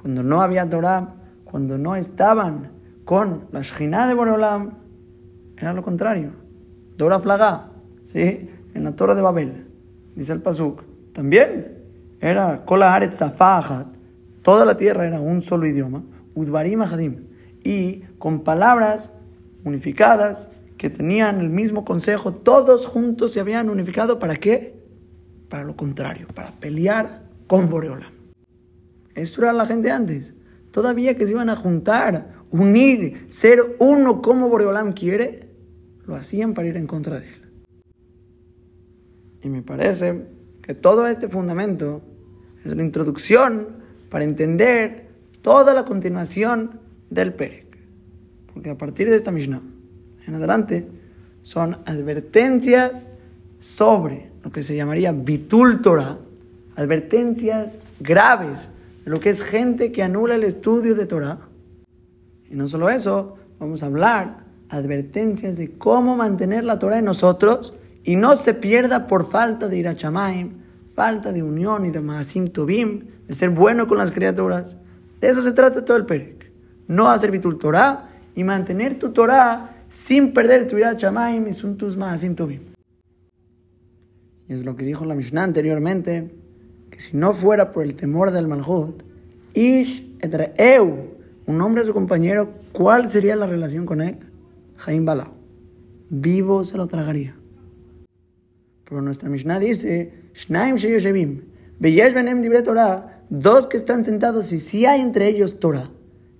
cuando 0.00 0.22
no 0.22 0.42
había 0.42 0.68
Torah, 0.68 1.14
cuando 1.44 1.78
no 1.78 1.96
estaban 1.96 2.72
con 3.04 3.46
la 3.52 3.62
Shekhinah 3.62 4.06
de 4.06 4.14
Boreolam, 4.14 4.72
era 5.56 5.72
lo 5.72 5.82
contrario. 5.82 6.32
Dora 6.96 7.20
Flagá, 7.20 7.70
¿sí? 8.04 8.50
En 8.74 8.84
la 8.84 8.94
Torah 8.94 9.14
de 9.14 9.22
Babel, 9.22 9.66
dice 10.14 10.34
el 10.34 10.42
Pasuk, 10.42 10.82
también 11.12 11.77
era 12.20 12.64
toda 14.42 14.64
la 14.64 14.76
tierra 14.76 15.06
era 15.06 15.20
un 15.20 15.42
solo 15.42 15.66
idioma, 15.66 16.02
Udbarim 16.34 16.82
Ahadim, 16.82 17.26
y 17.62 18.00
con 18.18 18.44
palabras 18.44 19.12
unificadas 19.64 20.50
que 20.76 20.90
tenían 20.90 21.40
el 21.40 21.50
mismo 21.50 21.84
consejo, 21.84 22.32
todos 22.32 22.86
juntos 22.86 23.32
se 23.32 23.40
habían 23.40 23.68
unificado, 23.68 24.18
¿para 24.18 24.36
qué? 24.36 24.78
Para 25.48 25.64
lo 25.64 25.76
contrario, 25.76 26.28
para 26.34 26.52
pelear 26.52 27.24
con 27.46 27.68
Boreolam. 27.68 28.12
Eso 29.14 29.42
era 29.42 29.52
la 29.52 29.66
gente 29.66 29.90
antes. 29.90 30.34
Todavía 30.70 31.16
que 31.16 31.26
se 31.26 31.32
iban 31.32 31.50
a 31.50 31.56
juntar, 31.56 32.34
unir, 32.50 33.26
ser 33.28 33.76
uno 33.80 34.22
como 34.22 34.48
Boreolam 34.48 34.92
quiere, 34.92 35.48
lo 36.06 36.14
hacían 36.14 36.54
para 36.54 36.68
ir 36.68 36.76
en 36.76 36.86
contra 36.86 37.18
de 37.18 37.26
él. 37.26 37.34
Y 39.42 39.48
me 39.48 39.62
parece 39.62 40.37
que 40.68 40.74
todo 40.74 41.06
este 41.06 41.28
fundamento 41.28 42.02
es 42.62 42.76
la 42.76 42.82
introducción 42.82 43.68
para 44.10 44.24
entender 44.24 45.08
toda 45.40 45.72
la 45.72 45.86
continuación 45.86 46.78
del 47.08 47.32
Perek. 47.32 47.78
Porque 48.52 48.68
a 48.68 48.76
partir 48.76 49.08
de 49.08 49.16
esta 49.16 49.30
Mishnah 49.30 49.62
en 50.26 50.34
adelante 50.34 50.86
son 51.42 51.78
advertencias 51.86 53.06
sobre 53.60 54.30
lo 54.44 54.52
que 54.52 54.62
se 54.62 54.76
llamaría 54.76 55.10
Bitul 55.12 55.80
Torah, 55.80 56.18
advertencias 56.76 57.80
graves 57.98 58.68
de 59.06 59.10
lo 59.10 59.20
que 59.20 59.30
es 59.30 59.40
gente 59.40 59.90
que 59.90 60.02
anula 60.02 60.34
el 60.34 60.44
estudio 60.44 60.94
de 60.94 61.06
Torah. 61.06 61.48
Y 62.50 62.56
no 62.56 62.68
solo 62.68 62.90
eso, 62.90 63.38
vamos 63.58 63.82
a 63.82 63.86
hablar 63.86 64.44
advertencias 64.68 65.56
de 65.56 65.78
cómo 65.78 66.14
mantener 66.14 66.64
la 66.64 66.78
Torah 66.78 66.98
en 66.98 67.06
nosotros 67.06 67.72
y 68.08 68.16
no 68.16 68.36
se 68.36 68.54
pierda 68.54 69.06
por 69.06 69.26
falta 69.26 69.68
de 69.68 69.76
ir 69.76 69.86
a 69.86 69.94
falta 70.94 71.30
de 71.30 71.42
unión 71.42 71.84
y 71.84 71.90
de 71.90 72.00
Maasim 72.00 72.48
Tobim, 72.48 73.04
de 73.26 73.34
ser 73.34 73.50
bueno 73.50 73.86
con 73.86 73.98
las 73.98 74.12
criaturas. 74.12 74.78
De 75.20 75.28
eso 75.28 75.42
se 75.42 75.52
trata 75.52 75.84
todo 75.84 75.98
el 75.98 76.06
Perek. 76.06 76.50
No 76.86 77.10
hacer 77.10 77.30
bitul 77.30 77.58
Torah 77.58 78.08
y 78.34 78.44
mantener 78.44 78.98
tu 78.98 79.10
Torah 79.10 79.84
sin 79.90 80.32
perder 80.32 80.66
tu 80.66 80.78
ira 80.78 80.96
Chamaim 80.96 81.48
y 81.48 81.52
sun 81.52 81.76
tus 81.76 81.98
Maasim 81.98 82.34
Tobim. 82.34 82.62
Y 84.48 84.54
es 84.54 84.64
lo 84.64 84.74
que 84.74 84.86
dijo 84.86 85.04
la 85.04 85.14
Mishnah 85.14 85.42
anteriormente 85.42 86.34
que 86.90 87.00
si 87.00 87.14
no 87.14 87.34
fuera 87.34 87.70
por 87.70 87.82
el 87.82 87.94
temor 87.94 88.30
del 88.30 88.48
Malhut, 88.48 89.02
Ish 89.52 90.16
eu, 90.56 91.08
un 91.44 91.60
hombre 91.60 91.82
a 91.82 91.84
su 91.84 91.92
compañero, 91.92 92.54
¿cuál 92.72 93.10
sería 93.10 93.36
la 93.36 93.46
relación 93.46 93.84
con 93.84 94.00
él? 94.00 94.16
Jaim 94.78 95.04
Balao. 95.04 95.34
Vivo 96.08 96.64
se 96.64 96.78
lo 96.78 96.86
tragaría. 96.86 97.37
Pero 98.88 99.02
nuestra 99.02 99.28
Mishnah 99.28 99.60
dice, 99.60 100.30
Shnaim 100.34 100.76
Sheyoshevim, 100.76 101.42
Beyesh 101.78 102.14
Benem 102.14 102.40
Dibre 102.40 102.62
Torah, 102.62 103.24
dos 103.28 103.66
que 103.66 103.76
están 103.76 104.04
sentados 104.04 104.52
y 104.52 104.60
si 104.60 104.86
hay 104.86 105.00
entre 105.00 105.28
ellos 105.28 105.60
Torah. 105.60 105.90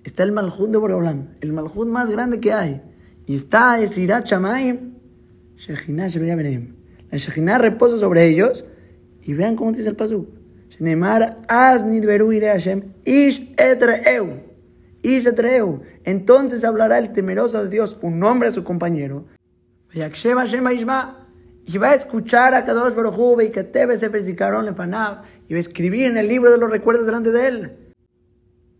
Está 0.03 0.23
el 0.23 0.31
Malhut 0.31 0.71
de 0.71 0.77
Boreolam, 0.77 1.29
el 1.41 1.53
Malhut 1.53 1.87
más 1.87 2.09
grande 2.09 2.39
que 2.39 2.51
hay. 2.53 2.81
Y 3.27 3.35
está 3.35 3.79
Esirat 3.79 4.25
Shamaim, 4.25 4.95
Shechinah 5.57 6.07
Benem. 6.07 6.75
La 7.11 7.17
Shechinah 7.17 7.57
reposa 7.59 7.97
sobre 7.97 8.25
ellos. 8.25 8.65
Y 9.21 9.33
vean 9.33 9.55
cómo 9.55 9.71
dice 9.71 9.89
el 9.89 9.95
Pasuk. 9.95 10.27
Neymar, 10.79 11.35
Hashem, 11.49 12.93
Ish 13.03 13.53
etreu. 13.57 14.41
Ish 15.01 15.27
etreu. 15.27 15.81
Entonces 16.05 16.63
hablará 16.63 16.97
el 16.99 17.11
temeroso 17.11 17.63
de 17.63 17.69
Dios, 17.69 17.97
un 18.01 18.19
nombre 18.19 18.49
a 18.49 18.51
su 18.51 18.63
compañero. 18.63 19.25
Y 21.71 21.77
va 21.77 21.91
a 21.91 21.93
escuchar 21.93 22.55
a 22.55 22.65
Kadosh 22.65 22.95
Baruj 22.95 23.43
y 23.43 23.51
que 23.51 23.61
se 23.95 24.09
fanav 24.73 25.21
y 25.47 25.53
va 25.53 25.57
a 25.57 25.59
escribir 25.59 26.07
en 26.07 26.17
el 26.17 26.27
libro 26.27 26.49
de 26.49 26.57
los 26.57 26.71
recuerdos 26.71 27.05
delante 27.05 27.29
de 27.29 27.47
él. 27.47 27.93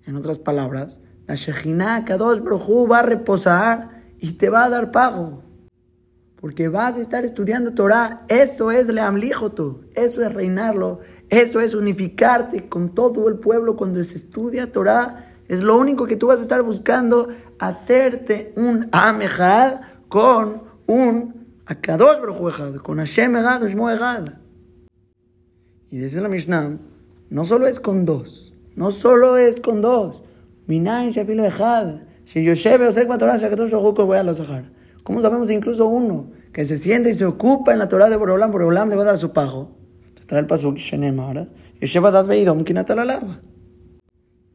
En 0.07 0.15
otras 0.15 0.39
palabras, 0.39 0.99
la 1.27 1.35
Shekhinah 1.35 2.03
Kadosh 2.05 2.39
va 2.41 2.99
a 2.99 3.03
reposar 3.03 3.89
y 4.17 4.31
te 4.33 4.49
va 4.49 4.63
a 4.63 4.69
dar 4.69 4.89
pago. 4.89 5.43
Porque 6.37 6.67
vas 6.67 6.97
a 6.97 7.01
estar 7.01 7.23
estudiando 7.23 7.75
Torah. 7.75 8.25
Eso 8.27 8.71
es 8.71 8.87
Leamlijotu. 8.87 9.85
Eso 9.93 10.23
es 10.23 10.33
reinarlo. 10.33 11.01
Eso 11.29 11.61
es 11.61 11.75
unificarte 11.75 12.69
con 12.69 12.95
todo 12.95 13.29
el 13.29 13.37
pueblo 13.37 13.75
cuando 13.75 14.03
se 14.03 14.17
estudia 14.17 14.71
Torah. 14.71 15.35
Es 15.47 15.59
lo 15.59 15.77
único 15.77 16.07
que 16.07 16.15
tú 16.15 16.25
vas 16.25 16.39
a 16.39 16.41
estar 16.41 16.63
buscando, 16.63 17.27
hacerte 17.59 18.51
un 18.55 18.89
Amejad 18.91 19.81
con 20.07 20.63
un 20.87 21.38
Akadosh 21.69 22.81
con 22.81 22.97
Hashem 22.97 23.35
Ejad, 23.35 23.61
Y 25.91 25.99
dice 25.99 26.19
la 26.19 26.27
Mishnah, 26.27 26.79
no 27.29 27.45
solo 27.45 27.67
es 27.67 27.79
con 27.79 28.05
dos, 28.05 28.55
no 28.75 28.89
solo 28.89 29.37
es 29.37 29.61
con 29.61 29.79
dos. 29.79 30.23
Minayin 30.65 31.11
shafilo 31.11 31.45
echad, 31.45 32.01
sheyoshebe 32.25 32.87
osek 32.87 33.07
batorah 33.07 33.37
shakatosh 33.37 33.69
baruch 33.69 33.97
voy 33.97 34.17
a 34.17 34.23
los 34.23 34.41
¿Cómo 35.03 35.21
sabemos 35.21 35.51
incluso 35.51 35.85
uno 35.85 36.31
que 36.51 36.65
se 36.65 36.79
siente 36.79 37.11
y 37.11 37.13
se 37.13 37.25
ocupa 37.25 37.71
en 37.71 37.77
la 37.77 37.87
Torah 37.87 38.09
de 38.09 38.15
Boreolam, 38.15 38.51
Boreolam 38.51 38.89
le 38.89 38.95
va 38.95 39.03
a 39.03 39.05
dar 39.05 39.17
su 39.19 39.31
pajo? 39.31 39.77
Trae 40.25 40.41
el 40.41 40.47
pasuk 40.47 40.77
Shenemar, 40.77 41.49
Yesheba 41.79 42.09
dad 42.09 42.25
veidom 42.25 42.63
lava. 42.65 43.41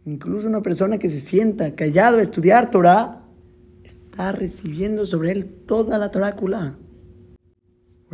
Incluso 0.05 0.49
una 0.49 0.63
persona 0.63 0.99
que 0.99 1.09
se 1.09 1.21
sienta 1.21 1.77
callado 1.77 2.19
a 2.19 2.23
estudiar 2.23 2.71
Torah, 2.71 3.21
está 3.85 4.33
recibiendo 4.33 5.07
sobre 5.07 5.31
él 5.31 5.47
toda 5.65 5.97
la 5.99 6.11
Torah. 6.11 6.35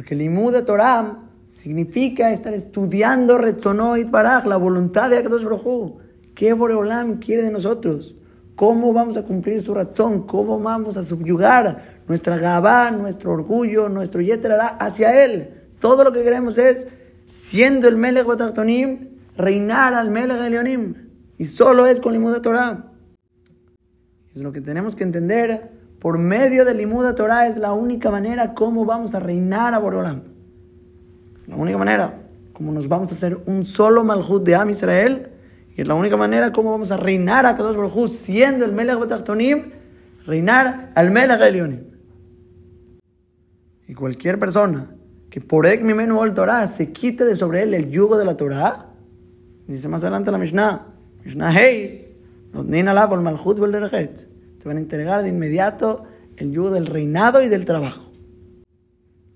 Porque 0.00 0.14
el 0.14 0.22
imud 0.22 0.50
de 0.54 0.62
Torah 0.62 1.18
significa 1.46 2.32
estar 2.32 2.54
estudiando 2.54 3.36
Retzonoit 3.36 4.10
Baraj, 4.10 4.46
la 4.46 4.56
voluntad 4.56 5.10
de 5.10 5.18
Akadosh 5.18 5.44
Baruj 5.44 6.00
¿Qué 6.34 6.54
Boreolam 6.54 7.18
quiere 7.18 7.42
de 7.42 7.50
nosotros? 7.50 8.16
¿Cómo 8.56 8.94
vamos 8.94 9.18
a 9.18 9.24
cumplir 9.24 9.60
su 9.60 9.74
razón? 9.74 10.26
¿Cómo 10.26 10.58
vamos 10.58 10.96
a 10.96 11.02
subyugar 11.02 12.00
nuestra 12.08 12.38
gabá, 12.38 12.90
nuestro 12.92 13.32
orgullo, 13.32 13.90
nuestro 13.90 14.22
yeterara 14.22 14.68
hacia 14.68 15.22
Él? 15.22 15.50
Todo 15.80 16.02
lo 16.02 16.12
que 16.12 16.22
queremos 16.22 16.56
es, 16.56 16.88
siendo 17.26 17.86
el 17.86 17.96
Melech 17.96 18.24
Batachtonim, 18.24 19.18
reinar 19.36 19.92
al 19.92 20.10
Melech 20.10 20.40
Elionim. 20.40 20.94
Y 21.36 21.44
solo 21.44 21.84
es 21.84 22.00
con 22.00 22.14
Limud 22.14 22.40
Torah. 22.40 22.86
Es 24.34 24.40
lo 24.40 24.50
que 24.50 24.62
tenemos 24.62 24.96
que 24.96 25.04
entender. 25.04 25.72
Por 26.00 26.16
medio 26.16 26.64
del 26.64 26.78
Limud 26.78 27.14
Torah 27.14 27.46
es 27.46 27.58
la 27.58 27.72
única 27.72 28.10
manera 28.10 28.54
como 28.54 28.86
vamos 28.86 29.14
a 29.14 29.20
reinar 29.20 29.74
a 29.74 29.78
Boreolam. 29.78 30.22
La 31.46 31.56
única 31.56 31.76
manera 31.76 32.22
como 32.54 32.72
nos 32.72 32.88
vamos 32.88 33.12
a 33.12 33.14
hacer 33.14 33.36
un 33.46 33.64
solo 33.66 34.02
Malhut 34.02 34.42
de 34.42 34.54
Am 34.54 34.70
Israel 34.70 35.32
y 35.76 35.82
es 35.82 35.88
la 35.88 35.94
única 35.94 36.16
manera 36.16 36.52
como 36.52 36.70
vamos 36.70 36.90
a 36.90 36.96
reinar 36.96 37.44
a 37.44 37.54
Kadosh 37.54 37.76
Baruj 37.76 38.08
siendo 38.08 38.64
el 38.64 38.72
Melech 38.72 38.98
Batachtonim, 38.98 39.72
reinar 40.26 40.92
al 40.94 41.10
Melech 41.10 41.40
Elionim. 41.40 41.84
Y 43.86 43.94
cualquier 43.94 44.38
persona 44.38 44.94
que 45.28 45.40
por 45.40 45.66
Ek 45.66 45.82
Mimenu 45.82 46.24
el 46.24 46.32
Torah 46.32 46.66
se 46.66 46.92
quite 46.92 47.24
de 47.24 47.36
sobre 47.36 47.62
él 47.62 47.74
el 47.74 47.90
yugo 47.90 48.16
de 48.16 48.24
la 48.24 48.36
Torah, 48.36 48.90
dice 49.66 49.88
más 49.88 50.02
adelante 50.02 50.30
la 50.30 50.38
Mishnah, 50.38 50.86
Mishnah 51.24 51.52
Hey, 51.52 52.16
Malchut 52.52 53.58
te 54.60 54.68
van 54.68 54.76
a 54.76 54.80
entregar 54.80 55.22
de 55.22 55.30
inmediato 55.30 56.04
el 56.36 56.52
yugo 56.52 56.70
del 56.70 56.86
reinado 56.86 57.42
y 57.42 57.48
del 57.48 57.64
trabajo. 57.64 58.10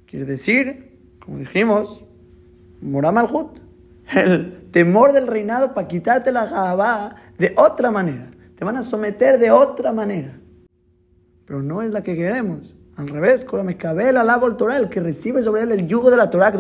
Quiere 0.06 0.26
decir, 0.26 0.98
como 1.18 1.38
dijimos, 1.38 2.04
Morá 2.80 3.10
Malchut, 3.10 3.60
el 4.14 4.70
temor 4.70 5.12
del 5.12 5.26
reinado 5.26 5.72
para 5.72 5.88
quitarte 5.88 6.30
la 6.30 6.46
jabá 6.46 7.16
de 7.38 7.54
otra 7.56 7.90
manera. 7.90 8.30
Te 8.54 8.64
van 8.64 8.76
a 8.76 8.82
someter 8.82 9.38
de 9.38 9.50
otra 9.50 9.92
manera. 9.92 10.38
Pero 11.46 11.62
no 11.62 11.82
es 11.82 11.90
la 11.90 12.02
que 12.02 12.14
queremos. 12.14 12.74
Al 12.96 13.08
revés, 13.08 13.44
con 13.44 13.66
la 13.66 14.20
alaba 14.20 14.46
el 14.46 14.56
Torah, 14.56 14.76
el 14.76 14.88
que 14.88 15.00
recibe 15.00 15.42
sobre 15.42 15.62
él 15.62 15.72
el 15.72 15.88
yugo 15.88 16.10
de 16.10 16.16
la 16.16 16.30
Torah 16.30 16.52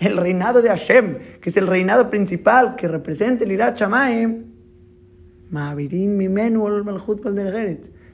el 0.00 0.16
reinado 0.16 0.62
de 0.62 0.68
Hashem, 0.68 1.18
que 1.40 1.50
es 1.50 1.56
el 1.56 1.68
reinado 1.68 2.10
principal 2.10 2.74
que 2.74 2.88
representa 2.88 3.44
el 3.44 3.52
Irat 3.52 3.78
Shamaim. 3.78 4.49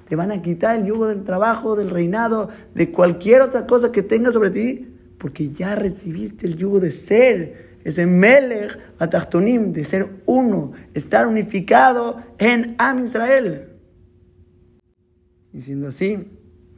Te 0.09 0.17
van 0.17 0.33
a 0.33 0.43
quitar 0.43 0.77
el 0.77 0.87
yugo 0.87 1.07
del 1.07 1.25
trabajo, 1.25 1.77
del 1.77 1.91
reinado, 1.91 2.49
de 2.75 2.91
cualquier 2.93 3.43
otra 3.43 3.67
cosa 3.67 3.93
que 3.93 4.03
tenga 4.03 4.33
sobre 4.33 4.51
ti, 4.51 4.89
porque 5.19 5.51
ya 5.51 5.75
recibiste 5.75 6.47
el 6.47 6.57
yugo 6.57 6.81
de 6.81 6.91
ser 6.91 7.67
ese 7.85 8.07
Melech 8.07 8.79
Atachtonim, 8.99 9.73
de 9.73 9.85
ser 9.85 10.23
uno, 10.27 10.73
estar 10.95 11.27
unificado 11.27 12.21
en 12.39 12.75
Am 12.79 13.05
Israel. 13.05 13.69
Y 15.53 15.61
siendo 15.61 15.89
así, 15.89 16.29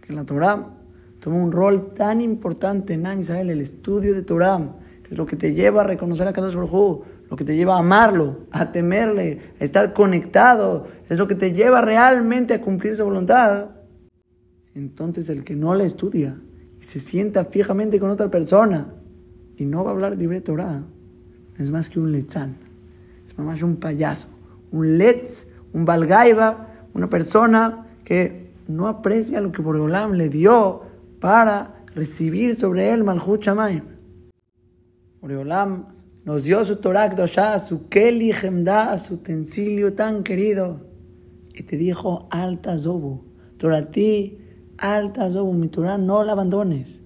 que 0.02 0.12
la 0.12 0.24
Torah 0.24 0.74
toma 1.20 1.36
un 1.36 1.50
rol 1.50 1.94
tan 1.94 2.20
importante 2.20 2.94
en 2.94 3.06
Am 3.06 3.20
Israel, 3.20 3.50
el 3.50 3.60
estudio 3.60 4.14
de 4.14 4.22
Torah, 4.22 4.76
que 5.08 5.14
es 5.14 5.18
lo 5.18 5.24
que 5.24 5.36
te 5.36 5.54
lleva 5.54 5.80
a 5.80 5.84
reconocer 5.84 6.28
a 6.28 6.34
Kadosh 6.34 6.54
Baruj 6.54 7.02
lo 7.30 7.36
que 7.36 7.44
te 7.44 7.56
lleva 7.56 7.76
a 7.76 7.78
amarlo, 7.78 8.40
a 8.50 8.72
temerle, 8.72 9.54
a 9.58 9.64
estar 9.64 9.94
conectado, 9.94 10.86
es 11.08 11.18
lo 11.18 11.26
que 11.26 11.34
te 11.34 11.52
lleva 11.52 11.80
realmente 11.80 12.54
a 12.54 12.60
cumplir 12.60 12.94
su 12.94 13.04
voluntad. 13.04 13.70
Entonces 14.74 15.28
el 15.28 15.44
que 15.44 15.56
no 15.56 15.74
la 15.74 15.84
estudia 15.84 16.38
y 16.78 16.84
se 16.84 17.00
sienta 17.00 17.46
fijamente 17.46 17.98
con 17.98 18.10
otra 18.10 18.30
persona 18.30 18.94
y 19.56 19.64
no 19.64 19.82
va 19.82 19.90
a 19.90 19.94
hablar 19.94 20.16
de 20.16 20.40
Torah, 20.40 20.82
es 21.58 21.70
más 21.70 21.88
que 21.88 22.00
un 22.00 22.12
letzán, 22.12 22.56
es 23.26 23.36
más 23.38 23.62
un 23.62 23.76
payaso, 23.76 24.28
un 24.72 24.98
letz, 24.98 25.48
un 25.72 25.84
balgaiba, 25.84 26.68
una 26.94 27.08
persona 27.08 27.86
que 28.04 28.50
no 28.68 28.88
aprecia 28.88 29.40
lo 29.40 29.52
que 29.52 29.62
Boreolam 29.62 30.12
le 30.12 30.28
dio 30.28 30.82
para 31.18 31.82
recibir 31.94 32.54
sobre 32.54 32.90
él 32.92 33.04
Malchut 33.04 33.42
Shamayim. 33.42 33.97
Boreolam 35.20 35.86
nos 36.24 36.44
dio 36.44 36.64
su 36.64 36.76
Torah 36.76 37.08
Kdoshá, 37.08 37.58
su 37.58 37.88
Keli 37.88 38.32
Gemda, 38.32 38.96
su 38.98 39.14
utensilio 39.14 39.94
tan 39.94 40.22
querido. 40.22 40.80
Y 41.54 41.62
te 41.62 41.76
dijo, 41.76 42.28
alta 42.30 42.78
Zobu, 42.78 43.24
Torah 43.56 43.84
ti, 43.84 44.38
alta 44.76 45.30
Zobu, 45.30 45.52
mi 45.54 45.68
Torah 45.68 45.98
no 45.98 46.22
la 46.22 46.32
abandones. 46.32 47.00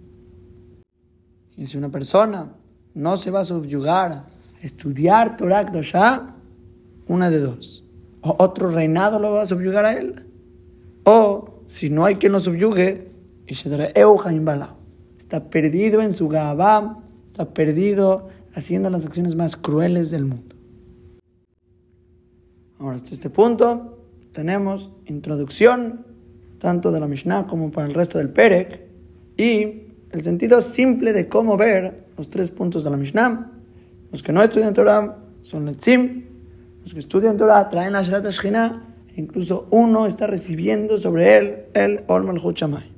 Y 1.57 1.67
si 1.67 1.79
una 1.79 1.91
persona 1.91 2.53
no 2.95 3.17
se 3.17 3.31
va 3.31 3.41
a 3.41 3.45
subyugar 3.45 4.27
estudiar 4.63 5.37
Torah 5.37 5.67
Kdoshá, 5.67 6.35
una 7.09 7.31
de 7.31 7.41
dos. 7.41 7.85
O 8.23 8.37
otro 8.39 8.71
reinado 8.71 9.19
lo 9.19 9.33
va 9.33 9.43
a 9.43 9.47
subyugar 9.47 9.85
a 9.85 9.93
él. 9.93 10.27
O, 11.05 11.63
si 11.67 11.91
no 11.91 12.05
hay 12.05 12.17
quien 12.17 12.33
lo 12.33 12.41
subyugue, 12.41 13.11
está 15.19 15.51
perdido 15.51 16.01
en 16.01 16.13
su 16.13 16.29
Gabá, 16.29 17.03
está 17.33 17.53
perdido 17.53 18.29
haciendo 18.55 18.89
las 18.91 19.05
acciones 19.05 19.35
más 19.35 19.57
crueles 19.57 20.13
del 20.13 20.27
mundo. 20.27 20.55
Ahora, 22.79 22.95
hasta 22.97 23.11
este 23.11 23.31
punto, 23.31 23.99
tenemos 24.31 24.91
introducción 25.07 26.07
tanto 26.59 26.93
de 26.93 27.01
la 27.01 27.09
Mishnah 27.09 27.49
como 27.49 27.73
para 27.73 27.89
el 27.89 27.95
resto 27.95 28.19
del 28.19 28.31
Perek 28.31 28.83
y 29.37 29.89
el 30.13 30.23
sentido 30.23 30.61
simple 30.63 31.13
de 31.13 31.29
cómo 31.29 31.57
ver 31.57 32.07
los 32.17 32.31
tres 32.31 32.53
puntos 32.53 32.85
de 32.85 32.91
la 32.91 32.97
Mishnah 32.97 33.53
los 34.13 34.23
que 34.23 34.31
no 34.31 34.43
estudian 34.43 34.75
Torah 34.75 35.17
son 35.41 35.65
Letzim. 35.65 36.25
Los 36.83 36.93
que 36.93 37.01
estudian 37.01 37.39
Torah 37.39 37.71
traen 37.71 37.95
la 37.95 38.03
Sharat 38.03 38.31
Shechina. 38.31 38.95
E 39.09 39.21
incluso 39.21 39.69
uno 39.71 40.07
está 40.07 40.27
recibiendo 40.27 40.99
sobre 40.99 41.39
él 41.39 41.65
el 41.73 42.05
Olmal 42.09 42.39
Huchamay. 42.39 42.93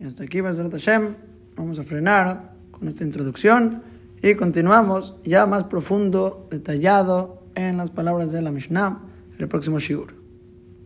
Y 0.00 0.04
hasta 0.04 0.24
aquí, 0.24 0.40
Bazarat 0.40 0.72
Hashem. 0.72 1.14
Vamos 1.54 1.78
a 1.78 1.84
frenar 1.84 2.55
con 2.78 2.88
esta 2.88 3.04
introducción 3.04 3.82
y 4.22 4.34
continuamos 4.34 5.16
ya 5.24 5.46
más 5.46 5.64
profundo, 5.64 6.46
detallado 6.50 7.42
en 7.54 7.76
las 7.76 7.90
palabras 7.90 8.32
de 8.32 8.42
la 8.42 8.50
Mishnah 8.50 9.00
el 9.38 9.48
próximo 9.48 9.78
Shiur. 9.78 10.15